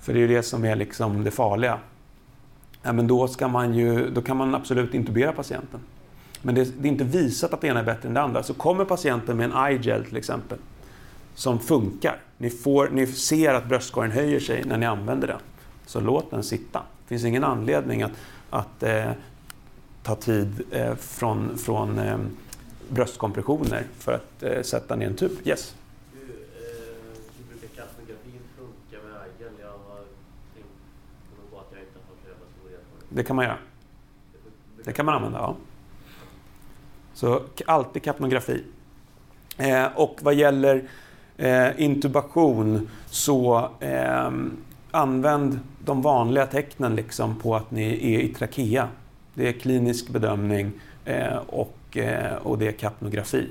[0.00, 1.78] för det är ju det som är liksom det farliga,
[2.82, 5.80] ja, men då, ska man ju, då kan man absolut intubera patienten.
[6.42, 8.42] Men det, det är inte visat att det ena är bättre än det andra.
[8.42, 10.58] Så kommer patienten med en iGel till exempel,
[11.34, 12.16] som funkar.
[12.38, 15.38] Ni, får, ni ser att bröstkorgen höjer sig när ni använder den.
[15.90, 16.78] Så låt den sitta.
[16.78, 18.12] Det finns ingen anledning att,
[18.50, 19.12] att eh,
[20.02, 22.18] ta tid eh, från, från eh,
[22.88, 25.32] bröstkompressioner för att eh, sätta ner en tub.
[25.44, 25.74] Yes?
[26.12, 26.34] Hur, eh,
[27.38, 29.52] hur brukar kapnografin funka med IGEL?
[29.60, 30.04] Jag har
[30.54, 33.08] tänkt på att jag inte har så jävla stor erfarenhet.
[33.08, 33.58] Det kan man göra.
[34.84, 35.56] Det- kan man använda, ja.
[37.14, 38.64] Så alltid kapnografi.
[39.56, 40.88] Eh, och vad gäller
[41.36, 44.30] eh, intubation så eh,
[44.90, 48.88] använd de vanliga tecknen liksom på att ni är i trakea.
[49.34, 50.72] Det är klinisk bedömning
[51.04, 53.46] eh, och, eh, och det är kapnografi.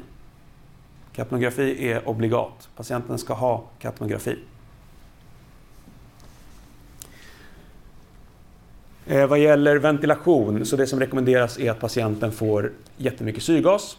[1.13, 2.69] Kapnografi är obligat.
[2.75, 4.39] Patienten ska ha kapnografi.
[9.05, 13.97] Eh, vad gäller ventilation, så det som rekommenderas är att patienten får jättemycket syrgas.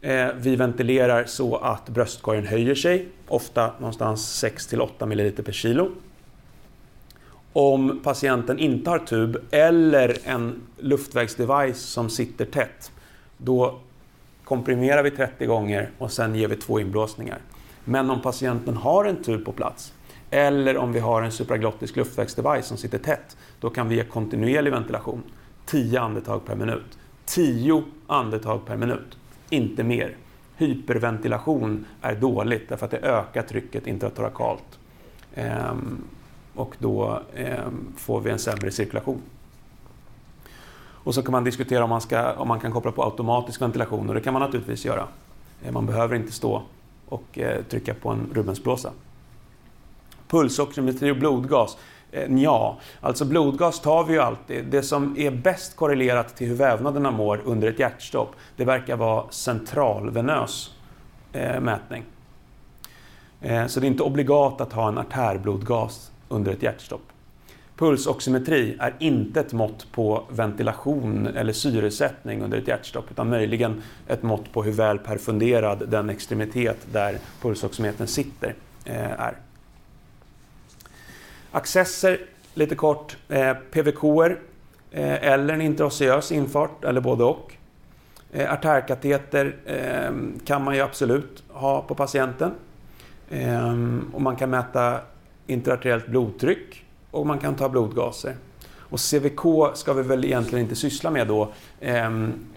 [0.00, 5.90] Eh, vi ventilerar så att bröstkorgen höjer sig, ofta någonstans 6-8 ml per kilo.
[7.52, 12.92] Om patienten inte har tub eller en luftvägsdevice som sitter tätt,
[13.36, 13.78] då
[14.44, 17.38] komprimerar vi 30 gånger och sen ger vi två inblåsningar.
[17.84, 19.92] Men om patienten har en tub på plats
[20.30, 24.70] eller om vi har en supraglottisk luftvägsdevice som sitter tätt, då kan vi ge kontinuerlig
[24.70, 25.22] ventilation.
[25.66, 26.98] 10 andetag per minut.
[27.24, 29.18] 10 andetag per minut,
[29.50, 30.16] inte mer.
[30.56, 34.78] Hyperventilation är dåligt därför att det ökar trycket intratorakalt.
[35.34, 36.04] Ehm,
[36.58, 39.22] och då ehm, får vi en sämre cirkulation.
[41.04, 44.08] Och så kan man diskutera om man, ska, om man kan koppla på automatisk ventilation
[44.08, 45.08] och det kan man naturligtvis göra.
[45.64, 46.62] Eh, man behöver inte stå
[47.08, 48.90] och eh, trycka på en Rubensblåsa.
[50.28, 51.78] Pulsoximetri och blodgas?
[52.12, 54.64] Eh, ja, alltså blodgas tar vi ju alltid.
[54.64, 59.24] Det som är bäst korrelerat till hur vävnaderna mår under ett hjärtstopp, det verkar vara
[59.30, 60.74] centralvenös
[61.32, 62.04] eh, mätning.
[63.40, 67.02] Eh, så det är inte obligat att ha en artärblodgas under ett hjärtstopp.
[67.78, 74.22] Pulsoximetri är inte ett mått på ventilation eller syresättning under ett hjärtstopp utan möjligen ett
[74.22, 78.54] mått på hur väl perfunderad den extremitet där pulsoximetern sitter
[78.84, 79.36] eh, är.
[81.50, 82.18] Accesser,
[82.54, 83.16] lite kort.
[83.28, 84.38] Eh, PVK-er.
[84.90, 87.54] eh, eller en intraosseös infart, eller både och.
[88.32, 90.12] Eh, artärkateter eh,
[90.44, 92.52] kan man ju absolut ha på patienten.
[93.30, 93.72] Eh,
[94.12, 95.00] och man kan mäta
[95.48, 98.34] intraarteriellt blodtryck och man kan ta blodgaser.
[98.90, 99.40] Och CVK
[99.74, 102.10] ska vi väl egentligen inte syssla med då eh,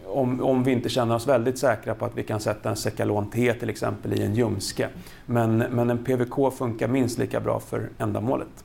[0.06, 3.30] om, om vi inte känner oss väldigt säkra på att vi kan sätta en Sekalon
[3.30, 4.90] T till exempel i en ljumske.
[5.26, 8.64] Men, men en PVK funkar minst lika bra för ändamålet.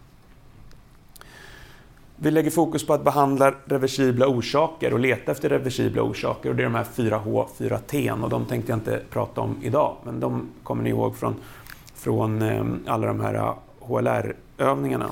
[2.17, 6.51] Vi lägger fokus på att behandla reversibla orsaker och leta efter reversibla orsaker.
[6.51, 9.97] Och det är de här 4H, 4T och de tänkte jag inte prata om idag.
[10.05, 11.35] Men de kommer ni ihåg från,
[11.95, 13.55] från eh, alla de här
[13.87, 15.11] HLR-övningarna.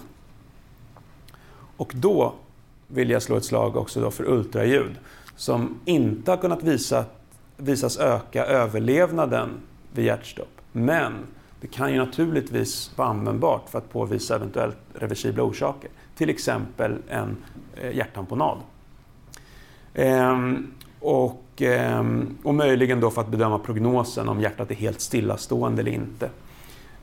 [1.77, 2.35] Och då
[2.89, 4.97] vill jag slå ett slag också då för ultraljud
[5.37, 7.05] som inte har kunnat visa,
[7.57, 9.49] visas öka överlevnaden
[9.93, 10.61] vid hjärtstopp.
[10.73, 11.13] Men
[11.61, 15.91] det kan ju naturligtvis vara användbart för att påvisa eventuellt reversibla orsaker.
[16.17, 17.37] Till exempel en
[17.77, 18.59] eh, hjärtamponad.
[19.95, 25.83] Ehm, och, ehm, och möjligen då för att bedöma prognosen om hjärtat är helt stillastående
[25.83, 26.31] eller inte.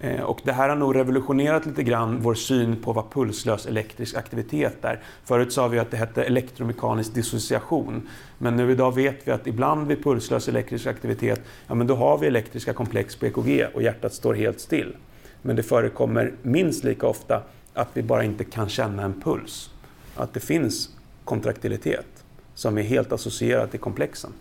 [0.03, 4.15] Eh, och det här har nog revolutionerat lite grann vår syn på vad pulslös elektrisk
[4.15, 4.99] aktivitet är.
[5.23, 8.09] Förut sa vi att det hette elektromekanisk dissociation.
[8.37, 12.17] Men nu idag vet vi att ibland vid pulslös elektrisk aktivitet, ja men då har
[12.17, 14.95] vi elektriska komplex på EKG och hjärtat står helt still.
[15.41, 17.41] Men det förekommer minst lika ofta
[17.73, 19.69] att vi bara inte kan känna en puls.
[20.15, 20.89] Att det finns
[21.23, 22.23] kontraktilitet
[22.53, 24.31] som är helt associerad till komplexen.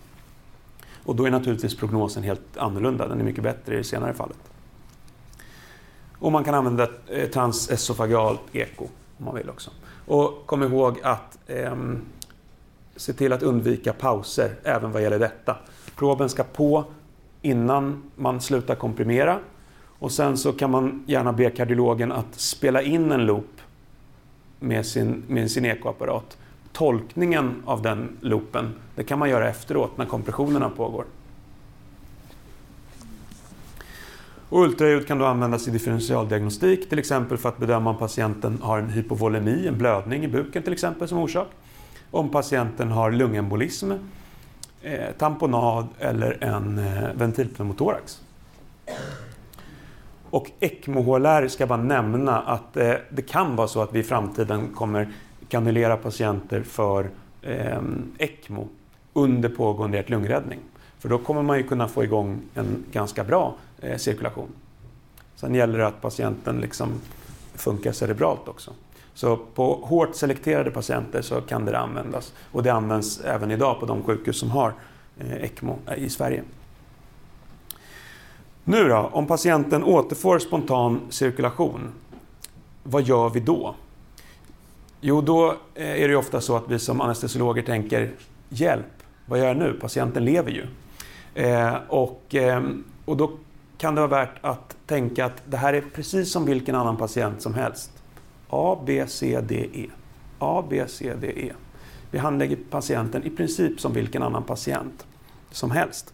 [1.03, 4.50] Och då är naturligtvis prognosen helt annorlunda, den är mycket bättre i det senare fallet.
[6.21, 9.71] Och man kan använda eh, transesofagalt eko om man vill också.
[10.05, 11.75] Och kom ihåg att eh,
[12.95, 15.57] se till att undvika pauser även vad gäller detta.
[15.95, 16.83] Proben ska på
[17.41, 19.39] innan man slutar komprimera
[19.99, 23.61] och sen så kan man gärna be kardiologen att spela in en loop
[24.59, 26.37] med sin, med sin ekoapparat.
[26.71, 31.05] Tolkningen av den loopen, det kan man göra efteråt när kompressionerna pågår.
[34.51, 38.79] Och ultraljud kan då användas i differentialdiagnostik, till exempel för att bedöma om patienten har
[38.79, 41.47] en hypovolemi, en blödning i buken till exempel som orsak.
[42.11, 43.91] Om patienten har lungembolism,
[44.81, 48.21] eh, tamponad eller en eh, ventilpneumotorax.
[50.29, 54.67] Och ECMO-HLR ska bara nämna att eh, det kan vara så att vi i framtiden
[54.75, 55.09] kommer
[55.49, 57.09] kanulera patienter för
[57.41, 57.81] eh,
[58.17, 58.67] ECMO
[59.13, 60.59] under pågående hjärt-lungräddning.
[60.99, 64.49] För då kommer man ju kunna få igång en ganska bra eh, cirkulation.
[65.35, 66.89] Sen gäller det att patienten liksom
[67.53, 68.73] funkar cerebralt också.
[69.13, 72.33] Så på hårt selekterade patienter så kan det användas.
[72.51, 74.73] Och det används även idag på de sjukhus som har
[75.19, 76.43] eh, ECMO eh, i Sverige.
[78.63, 81.91] Nu då, om patienten återfår spontan cirkulation,
[82.83, 83.75] vad gör vi då?
[85.01, 88.11] Jo, då eh, är det ofta så att vi som anestesiologer tänker
[88.49, 88.85] hjälp,
[89.25, 89.73] vad gör jag nu?
[89.73, 90.65] Patienten lever ju.
[91.43, 92.63] Eh, och, eh,
[93.05, 93.31] och då
[93.81, 97.41] kan det vara värt att tänka att det här är precis som vilken annan patient
[97.41, 97.91] som helst.
[98.49, 99.87] A, B, C, D, E.
[100.39, 101.53] A, B, C, D, E.
[102.11, 105.05] Vi handlägger patienten i princip som vilken annan patient
[105.51, 106.13] som helst.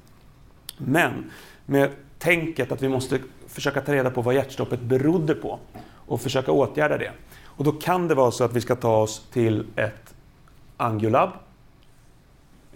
[0.78, 1.32] Men
[1.66, 5.60] med tänket att vi måste försöka ta reda på vad hjärtstoppet berodde på
[6.08, 7.12] och försöka åtgärda det.
[7.44, 10.16] Och då kan det vara så att vi ska ta oss till ett
[10.78, 11.30] angiolab.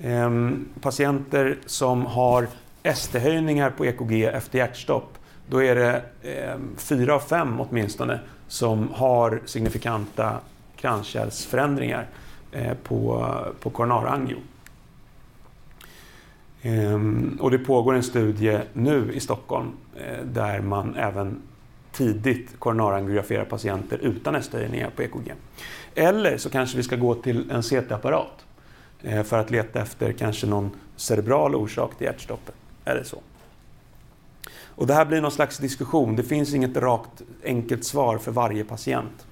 [0.01, 2.47] Ehm, patienter som har
[2.83, 5.17] ST-höjningar på EKG efter hjärtstopp,
[5.47, 10.39] då är det eh, fyra av fem åtminstone som har signifikanta
[10.75, 12.07] kranskärlsförändringar
[12.51, 14.37] eh, på, på koronarangio.
[16.61, 21.41] Ehm, och det pågår en studie nu i Stockholm eh, där man även
[21.91, 25.33] tidigt koronarangiograferar patienter utan ST-höjningar på EKG.
[25.95, 28.45] Eller så kanske vi ska gå till en CT-apparat
[29.01, 32.55] eh, för att leta efter kanske någon cerebral orsak till hjärtstoppet.
[32.91, 33.17] Är det så?
[34.75, 36.15] Och det här blir någon slags diskussion.
[36.15, 39.25] Det finns inget rakt enkelt svar för varje patient.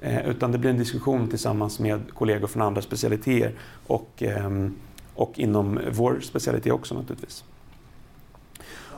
[0.00, 3.52] Eh, utan det blir en diskussion tillsammans med kollegor från andra specialiteter
[3.86, 4.50] och eh,
[5.16, 7.44] och inom vår specialitet också naturligtvis.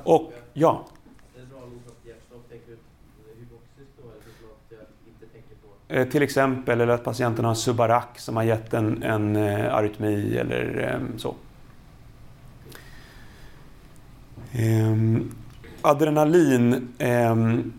[0.05, 0.87] Och ja.
[5.89, 10.37] Eh, till exempel, eller att patienten har subarak som har gett en, en eh, arytmi
[10.37, 11.35] eller ehm, så.
[14.59, 15.35] Um,
[15.83, 17.73] adrenalin, um,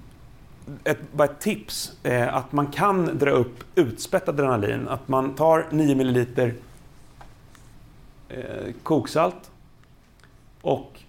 [0.83, 4.87] ett, bara ett tips, Eh, att man kan dra upp utspätt adrenalin.
[4.87, 6.25] Att man tar 9 ml
[8.29, 9.51] eh, koksalt
[10.61, 10.99] och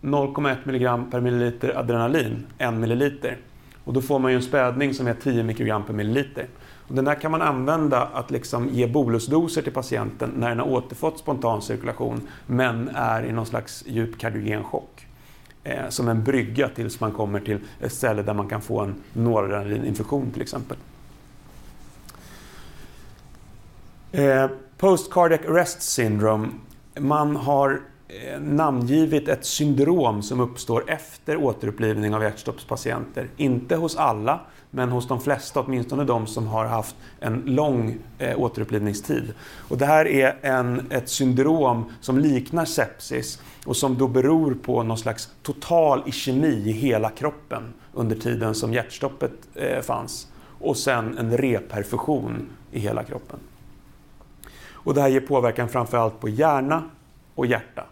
[0.00, 3.12] 0,1 mg per milliliter adrenalin, 1 ml,
[3.84, 6.46] Och då får man ju en spädning som är 10 mikrogram per milliliter.
[6.94, 11.18] Den där kan man använda att liksom ge bolusdoser till patienten när den har återfått
[11.18, 15.06] spontan cirkulation men är i någon slags djup kardiogen chock.
[15.64, 18.94] Eh, som en brygga tills man kommer till ett ställe där man kan få en
[19.12, 20.76] noradrenalininfektion till exempel.
[24.12, 24.46] Eh,
[24.78, 26.48] Post cardiac arrest syndrome.
[26.98, 33.28] Man har eh, namngivit ett syndrom som uppstår efter återupplivning av hjärtstoppspatienter.
[33.36, 34.40] Inte hos alla,
[34.74, 39.34] men hos de flesta, åtminstone de som har haft en lång eh, återupplivningstid.
[39.68, 44.82] Och det här är en, ett syndrom som liknar sepsis och som då beror på
[44.82, 47.62] någon slags total ischemi i hela kroppen
[47.92, 50.28] under tiden som hjärtstoppet eh, fanns.
[50.60, 53.38] Och sen en reperfusion i hela kroppen.
[54.72, 56.82] Och det här ger påverkan framförallt på hjärna
[57.34, 57.84] och hjärta.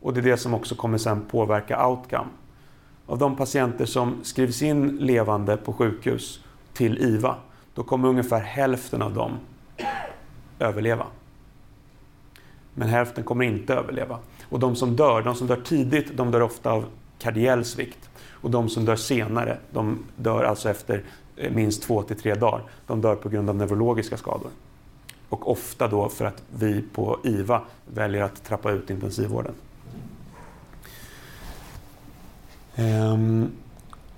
[0.00, 2.28] Och det är det som också kommer sen påverka outcome.
[3.12, 6.40] Av de patienter som skrivs in levande på sjukhus
[6.72, 7.36] till IVA,
[7.74, 9.32] då kommer ungefär hälften av dem
[10.58, 11.06] överleva.
[12.74, 14.18] Men hälften kommer inte överleva.
[14.48, 16.84] Och de som dör, de som dör tidigt, de dör ofta av
[17.18, 18.10] kardiell svikt.
[18.30, 21.02] Och de som dör senare, de dör alltså efter
[21.36, 22.62] eh, minst två till tre dagar.
[22.86, 24.50] De dör på grund av neurologiska skador.
[25.28, 27.62] Och ofta då för att vi på IVA
[27.94, 29.54] väljer att trappa ut intensivvården.
[32.76, 33.50] Ehm,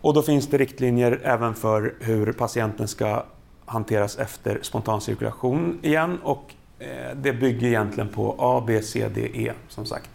[0.00, 3.24] och då finns det riktlinjer även för hur patienten ska
[3.64, 9.30] hanteras efter spontan cirkulation igen och eh, det bygger egentligen på A, B, C, D,
[9.34, 10.10] E som sagt.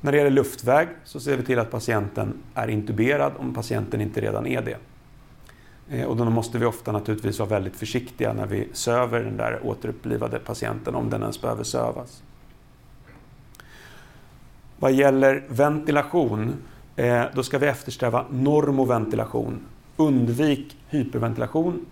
[0.00, 4.20] När det gäller luftväg så ser vi till att patienten är intuberad om patienten inte
[4.20, 4.76] redan är det.
[5.88, 9.60] Eh, och då måste vi ofta naturligtvis vara väldigt försiktiga när vi söver den där
[9.66, 12.22] återupplivade patienten om den ens behöver sövas.
[14.78, 16.54] Vad gäller ventilation,
[16.96, 19.60] eh, då ska vi eftersträva normoventilation.
[19.96, 21.86] Undvik hyperventilation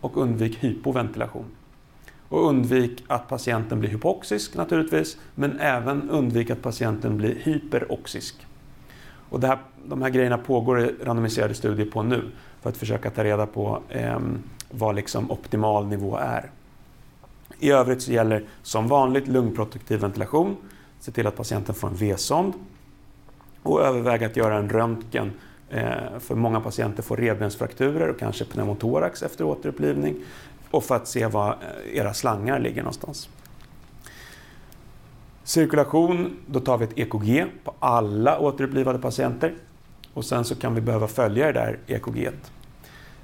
[0.00, 1.44] och undvik hypoventilation.
[2.28, 8.46] Och undvik att patienten blir hypoxisk naturligtvis, men även undvik att patienten blir hyperoxisk.
[9.30, 12.30] Och det här, de här grejerna pågår i randomiserade studier på nu
[12.60, 14.18] för att försöka ta reda på eh,
[14.70, 16.50] vad liksom optimal nivå är.
[17.58, 20.56] I övrigt så gäller som vanligt lungproduktiv ventilation.
[21.00, 22.54] Se till att patienten får en V-sond.
[23.64, 25.32] Och överväga att göra en röntgen.
[25.70, 30.16] Eh, för många patienter får revbensfrakturer och kanske pneumotorax efter återupplivning.
[30.70, 33.28] Och för att se var eh, era slangar ligger någonstans.
[35.44, 39.54] Cirkulation, då tar vi ett EKG på alla återupplivade patienter.
[40.14, 42.30] Och sen så kan vi behöva följa det där EKG.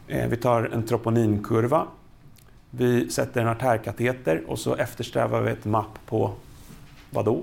[0.09, 1.86] Eh, vi tar en troponinkurva.
[2.70, 6.32] Vi sätter en artärkateter och så eftersträvar vi ett mapp på
[7.11, 7.43] vad då?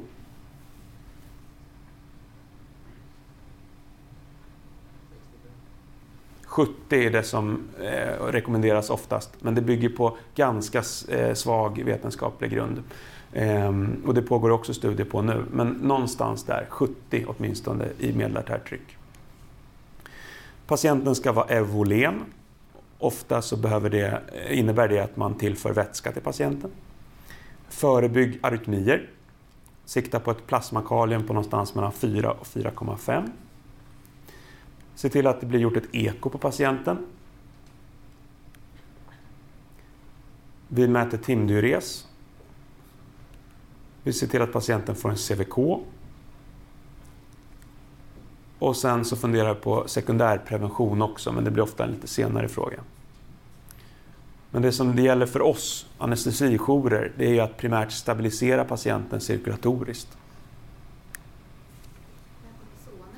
[6.57, 12.51] ...70 är det som eh, rekommenderas oftast, men det bygger på ganska eh, svag vetenskaplig
[12.51, 12.83] grund.
[13.33, 18.69] Ehm, och det pågår också studier på nu, men någonstans där, 70 åtminstone i medelartärt
[18.69, 18.97] tryck.
[20.67, 22.23] Patienten ska vara evolen.
[22.97, 26.71] Ofta så behöver det, eh, innebär det att man tillför vätska till patienten.
[27.69, 29.09] Förebygg arytmier.
[29.85, 33.31] Sikta på ett plasmakalium på någonstans mellan 4 och 4,5.
[34.97, 36.97] Se till att det blir gjort ett eko på patienten.
[40.67, 42.07] Vi mäter timdiures.
[44.03, 45.57] Vi ser till att patienten får en CVK
[48.59, 52.47] och sen så funderar jag på sekundärprevention också, men det blir ofta en lite senare
[52.47, 52.79] fråga.
[54.51, 59.21] Men det som det gäller för oss anestesijourer, det är ju att primärt stabilisera patienten
[59.21, 60.17] cirkulatoriskt.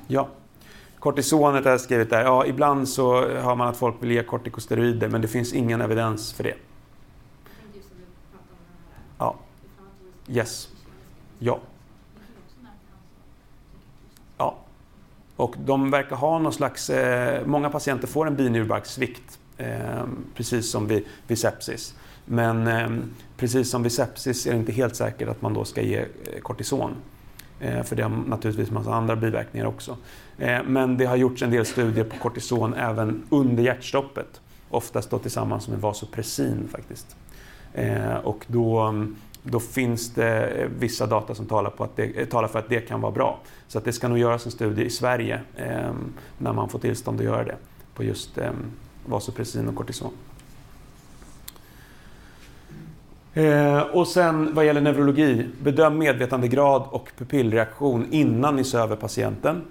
[0.06, 0.28] Ja.
[1.00, 2.24] Kortisonet har jag skrivit där.
[2.24, 6.32] Ja, ibland så hör man att folk vill ge kortikosteroider, men det finns ingen evidens
[6.32, 6.54] för det.
[9.18, 9.36] Ja.
[10.28, 10.68] Yes.
[11.38, 11.58] Ja.
[14.38, 14.56] Ja.
[15.36, 20.86] Och de verkar ha någon slags, eh, många patienter får en binjurbarkssvikt, eh, precis som
[20.86, 21.94] vid, vid sepsis.
[22.24, 22.88] Men eh,
[23.36, 26.40] precis som vid sepsis är det inte helt säkert att man då ska ge eh,
[26.42, 26.94] kortison.
[27.60, 29.96] Eh, för det har naturligtvis en massa andra biverkningar också.
[30.38, 34.40] Eh, men det har gjorts en del studier på kortison även under hjärtstoppet.
[34.70, 37.16] Oftast då tillsammans med vasopressin faktiskt.
[37.74, 38.94] Eh, och då
[39.42, 43.00] då finns det vissa data som talar, på att det, talar för att det kan
[43.00, 43.40] vara bra.
[43.68, 45.40] Så att det ska nog göras en studie i Sverige
[46.38, 47.56] när man får tillstånd att göra det
[47.94, 48.38] på just
[49.06, 50.12] vasopressin och kortison.
[53.40, 59.62] Eh, och sen vad gäller neurologi, bedöm medvetandegrad och pupillreaktion innan ni söver patienten.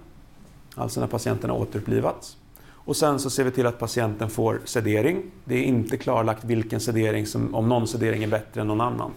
[0.75, 2.37] Alltså när patienten har återupplivats.
[2.67, 5.23] Och sen så ser vi till att patienten får sedering.
[5.45, 9.11] Det är inte klarlagt vilken sedering som, om någon sedering är bättre än någon annan.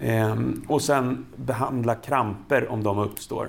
[0.00, 3.48] Ehm, och sen behandla kramper om de uppstår.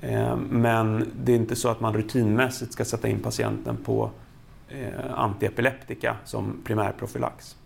[0.00, 4.10] Ehm, men det är inte så att man rutinmässigt ska sätta in patienten på
[4.68, 7.56] eh, antiepileptika som primärprofylax.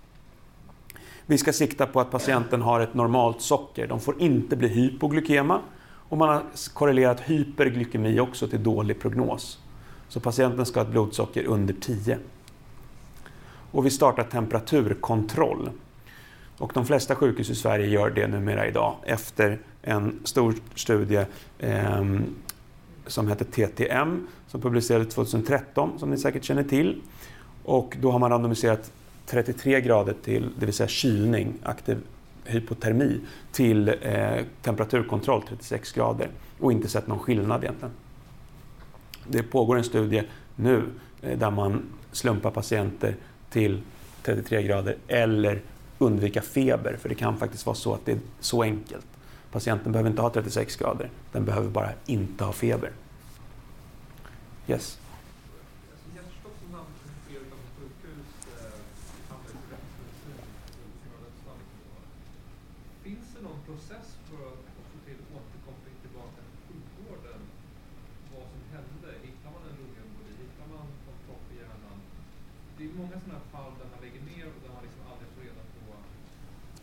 [1.30, 3.86] Vi ska sikta på att patienten har ett normalt socker.
[3.86, 5.60] De får inte bli hypoglykema.
[5.84, 6.42] Och man har
[6.74, 9.58] korrelerat hyperglykemi också till dålig prognos.
[10.08, 12.18] Så patienten ska ha ett blodsocker under 10.
[13.70, 15.70] Och vi startar temperaturkontroll.
[16.58, 21.24] Och de flesta sjukhus i Sverige gör det numera idag efter en stor studie
[21.58, 22.04] eh,
[23.06, 27.02] som heter TTM som publicerades 2013 som ni säkert känner till.
[27.64, 28.92] Och då har man randomiserat
[29.30, 31.98] 33 grader till, det vill säga kylning, aktiv
[32.44, 33.20] hypotermi,
[33.52, 37.94] till eh, temperaturkontroll 36 grader och inte sett någon skillnad egentligen.
[39.26, 40.22] Det pågår en studie
[40.56, 40.82] nu
[41.22, 43.16] eh, där man slumpar patienter
[43.50, 43.80] till
[44.22, 45.62] 33 grader eller
[45.98, 49.06] undvika feber, för det kan faktiskt vara så att det är så enkelt.
[49.52, 52.90] Patienten behöver inte ha 36 grader, den behöver bara inte ha feber.
[54.68, 54.98] Yes?
[55.90, 58.78] Alltså hjärtstopp som hamnar på flera av sjukhus eh,
[59.30, 60.50] hamnar i rättsmedicin
[61.00, 61.60] på grund av dödsfall.
[63.06, 67.40] Finns det någon process för att få till återkoppling tillbaka till sjukvården?
[68.32, 69.08] Vad som hände?
[69.26, 70.32] Hittar man en lungemboli?
[70.42, 71.98] Hittar man någon propp i hjärnan?
[72.76, 75.28] Det är många sådana här fall där man lägger ner och där man liksom aldrig
[75.34, 75.80] får reda på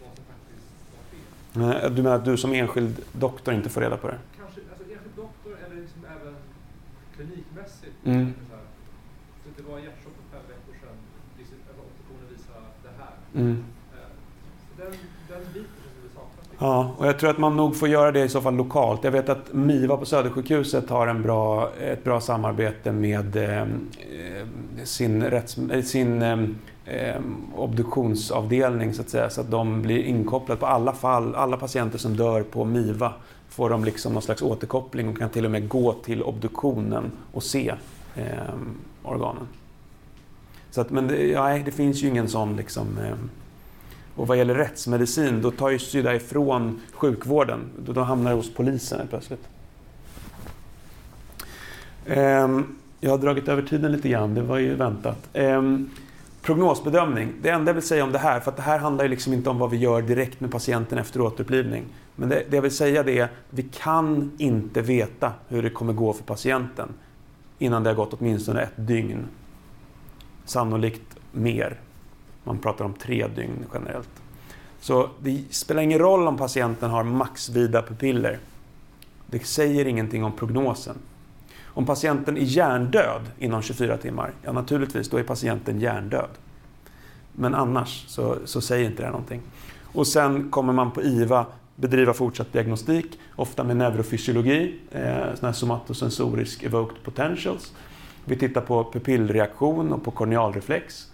[0.02, 1.30] vad som faktiskt var fel.
[1.34, 4.18] Eh, du menar att du som enskild doktor inte får reda på det?
[4.38, 6.36] Kanske alltså enskild doktor eller liksom även
[7.16, 7.96] klinikmässigt.
[8.06, 8.34] Mm.
[8.50, 8.64] Så här,
[9.44, 10.98] så det var hjärtstopp för fem veckor sedan.
[11.70, 13.14] Eller Obduktionen visar det här.
[13.42, 13.64] Mm.
[13.94, 14.10] Eh,
[14.68, 14.92] så den,
[15.30, 15.86] den biten
[16.60, 19.04] Ja, och jag tror att man nog får göra det i så fall lokalt.
[19.04, 23.68] Jag vet att MIVA på Södersjukhuset har en bra, ett bra samarbete med eh, eh,
[24.84, 26.38] sin, rätts, eh, sin eh,
[26.86, 27.22] eh,
[27.56, 29.30] obduktionsavdelning så att säga.
[29.30, 33.14] Så att de blir inkopplade på alla fall, alla patienter som dör på MIVA
[33.50, 37.44] får de liksom någon slags återkoppling och kan till och med gå till obduktionen och
[37.44, 37.74] se
[38.16, 38.26] eh,
[39.04, 39.48] organen.
[40.72, 42.98] Så att, men det, nej, det finns ju ingen sån liksom...
[42.98, 43.16] Eh,
[44.16, 47.60] och vad gäller rättsmedicin, då tar ju det ifrån sjukvården.
[47.86, 49.48] Då, då hamnar det hos polisen helt plötsligt.
[52.06, 55.30] Ehm, jag har dragit över tiden lite grann, det var ju väntat.
[55.34, 55.90] Ehm,
[56.46, 57.34] Prognosbedömning.
[57.42, 59.34] Det enda jag vill säga om det här, för att det här handlar ju liksom
[59.34, 61.84] inte om vad vi gör direkt med patienten efter återupplivning.
[62.16, 65.94] Men det, det jag vill säga det är, vi kan inte veta hur det kommer
[65.94, 66.90] gå för patienten
[67.60, 69.26] innan det har gått åtminstone ett dygn.
[70.46, 71.80] Sannolikt mer.
[72.44, 74.10] Man pratar om tre dygn generellt.
[74.80, 78.40] Så det spelar ingen roll om patienten har maxvida pupiller.
[79.26, 80.96] Det säger ingenting om prognosen.
[81.76, 86.30] Om patienten är hjärndöd inom 24 timmar, ja naturligtvis, då är patienten hjärndöd.
[87.32, 89.42] Men annars så, så säger inte det någonting.
[89.84, 91.46] Och sen kommer man på IVA
[91.76, 97.74] bedriva fortsatt diagnostik, ofta med neurofysiologi, eh, sån här somatosensorisk evoked potentials.
[98.26, 101.12] Vi tittar på pupillreaktion och på kornealreflex.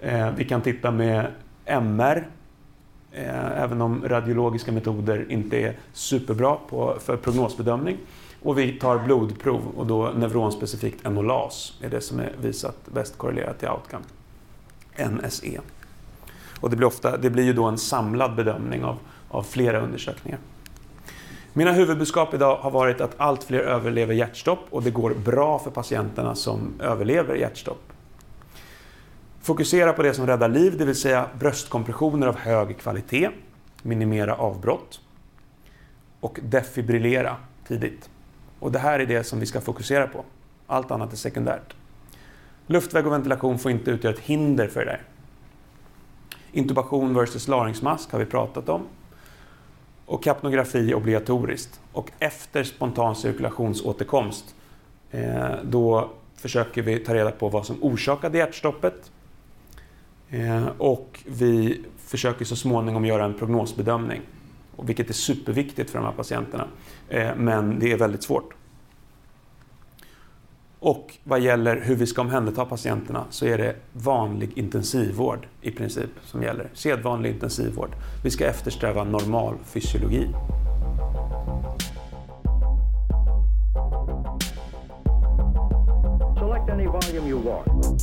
[0.00, 1.26] Eh, vi kan titta med
[1.64, 2.28] MR,
[3.12, 7.96] eh, även om radiologiska metoder inte är superbra på, för prognosbedömning.
[8.42, 13.58] Och vi tar blodprov och då neuronspecifikt enolas är det som är visat bäst korrelerat
[13.58, 14.04] till outcome.
[15.10, 15.60] NSE.
[16.60, 20.38] Och det blir, ofta, det blir ju då en samlad bedömning av, av flera undersökningar.
[21.52, 25.70] Mina huvudbudskap idag har varit att allt fler överlever hjärtstopp och det går bra för
[25.70, 27.92] patienterna som överlever hjärtstopp.
[29.40, 33.30] Fokusera på det som räddar liv, det vill säga bröstkompressioner av hög kvalitet,
[33.82, 35.00] minimera avbrott
[36.20, 37.36] och defibrillera
[37.68, 38.10] tidigt.
[38.62, 40.24] Och det här är det som vi ska fokusera på.
[40.66, 41.74] Allt annat är sekundärt.
[42.66, 45.02] Luftväg och ventilation får inte utgöra ett hinder för det där.
[46.52, 48.82] Intubation versus laringsmask har vi pratat om.
[50.06, 51.80] Och kapnografi obligatoriskt.
[51.92, 54.54] Och efter spontan cirkulationsåterkomst
[55.10, 59.10] eh, då försöker vi ta reda på vad som orsakade hjärtstoppet.
[60.30, 64.20] Eh, och vi försöker så småningom göra en prognosbedömning.
[64.82, 66.68] Vilket är superviktigt för de här patienterna.
[67.12, 68.54] Eh, men det är väldigt svårt.
[70.78, 76.10] Och vad gäller hur vi ska omhänderta patienterna så är det vanlig intensivvård i princip
[76.24, 76.70] som gäller.
[76.74, 77.90] Sedvanlig intensivvård.
[78.24, 80.28] Vi ska eftersträva normal fysiologi.
[86.38, 88.02] Select any volume you want.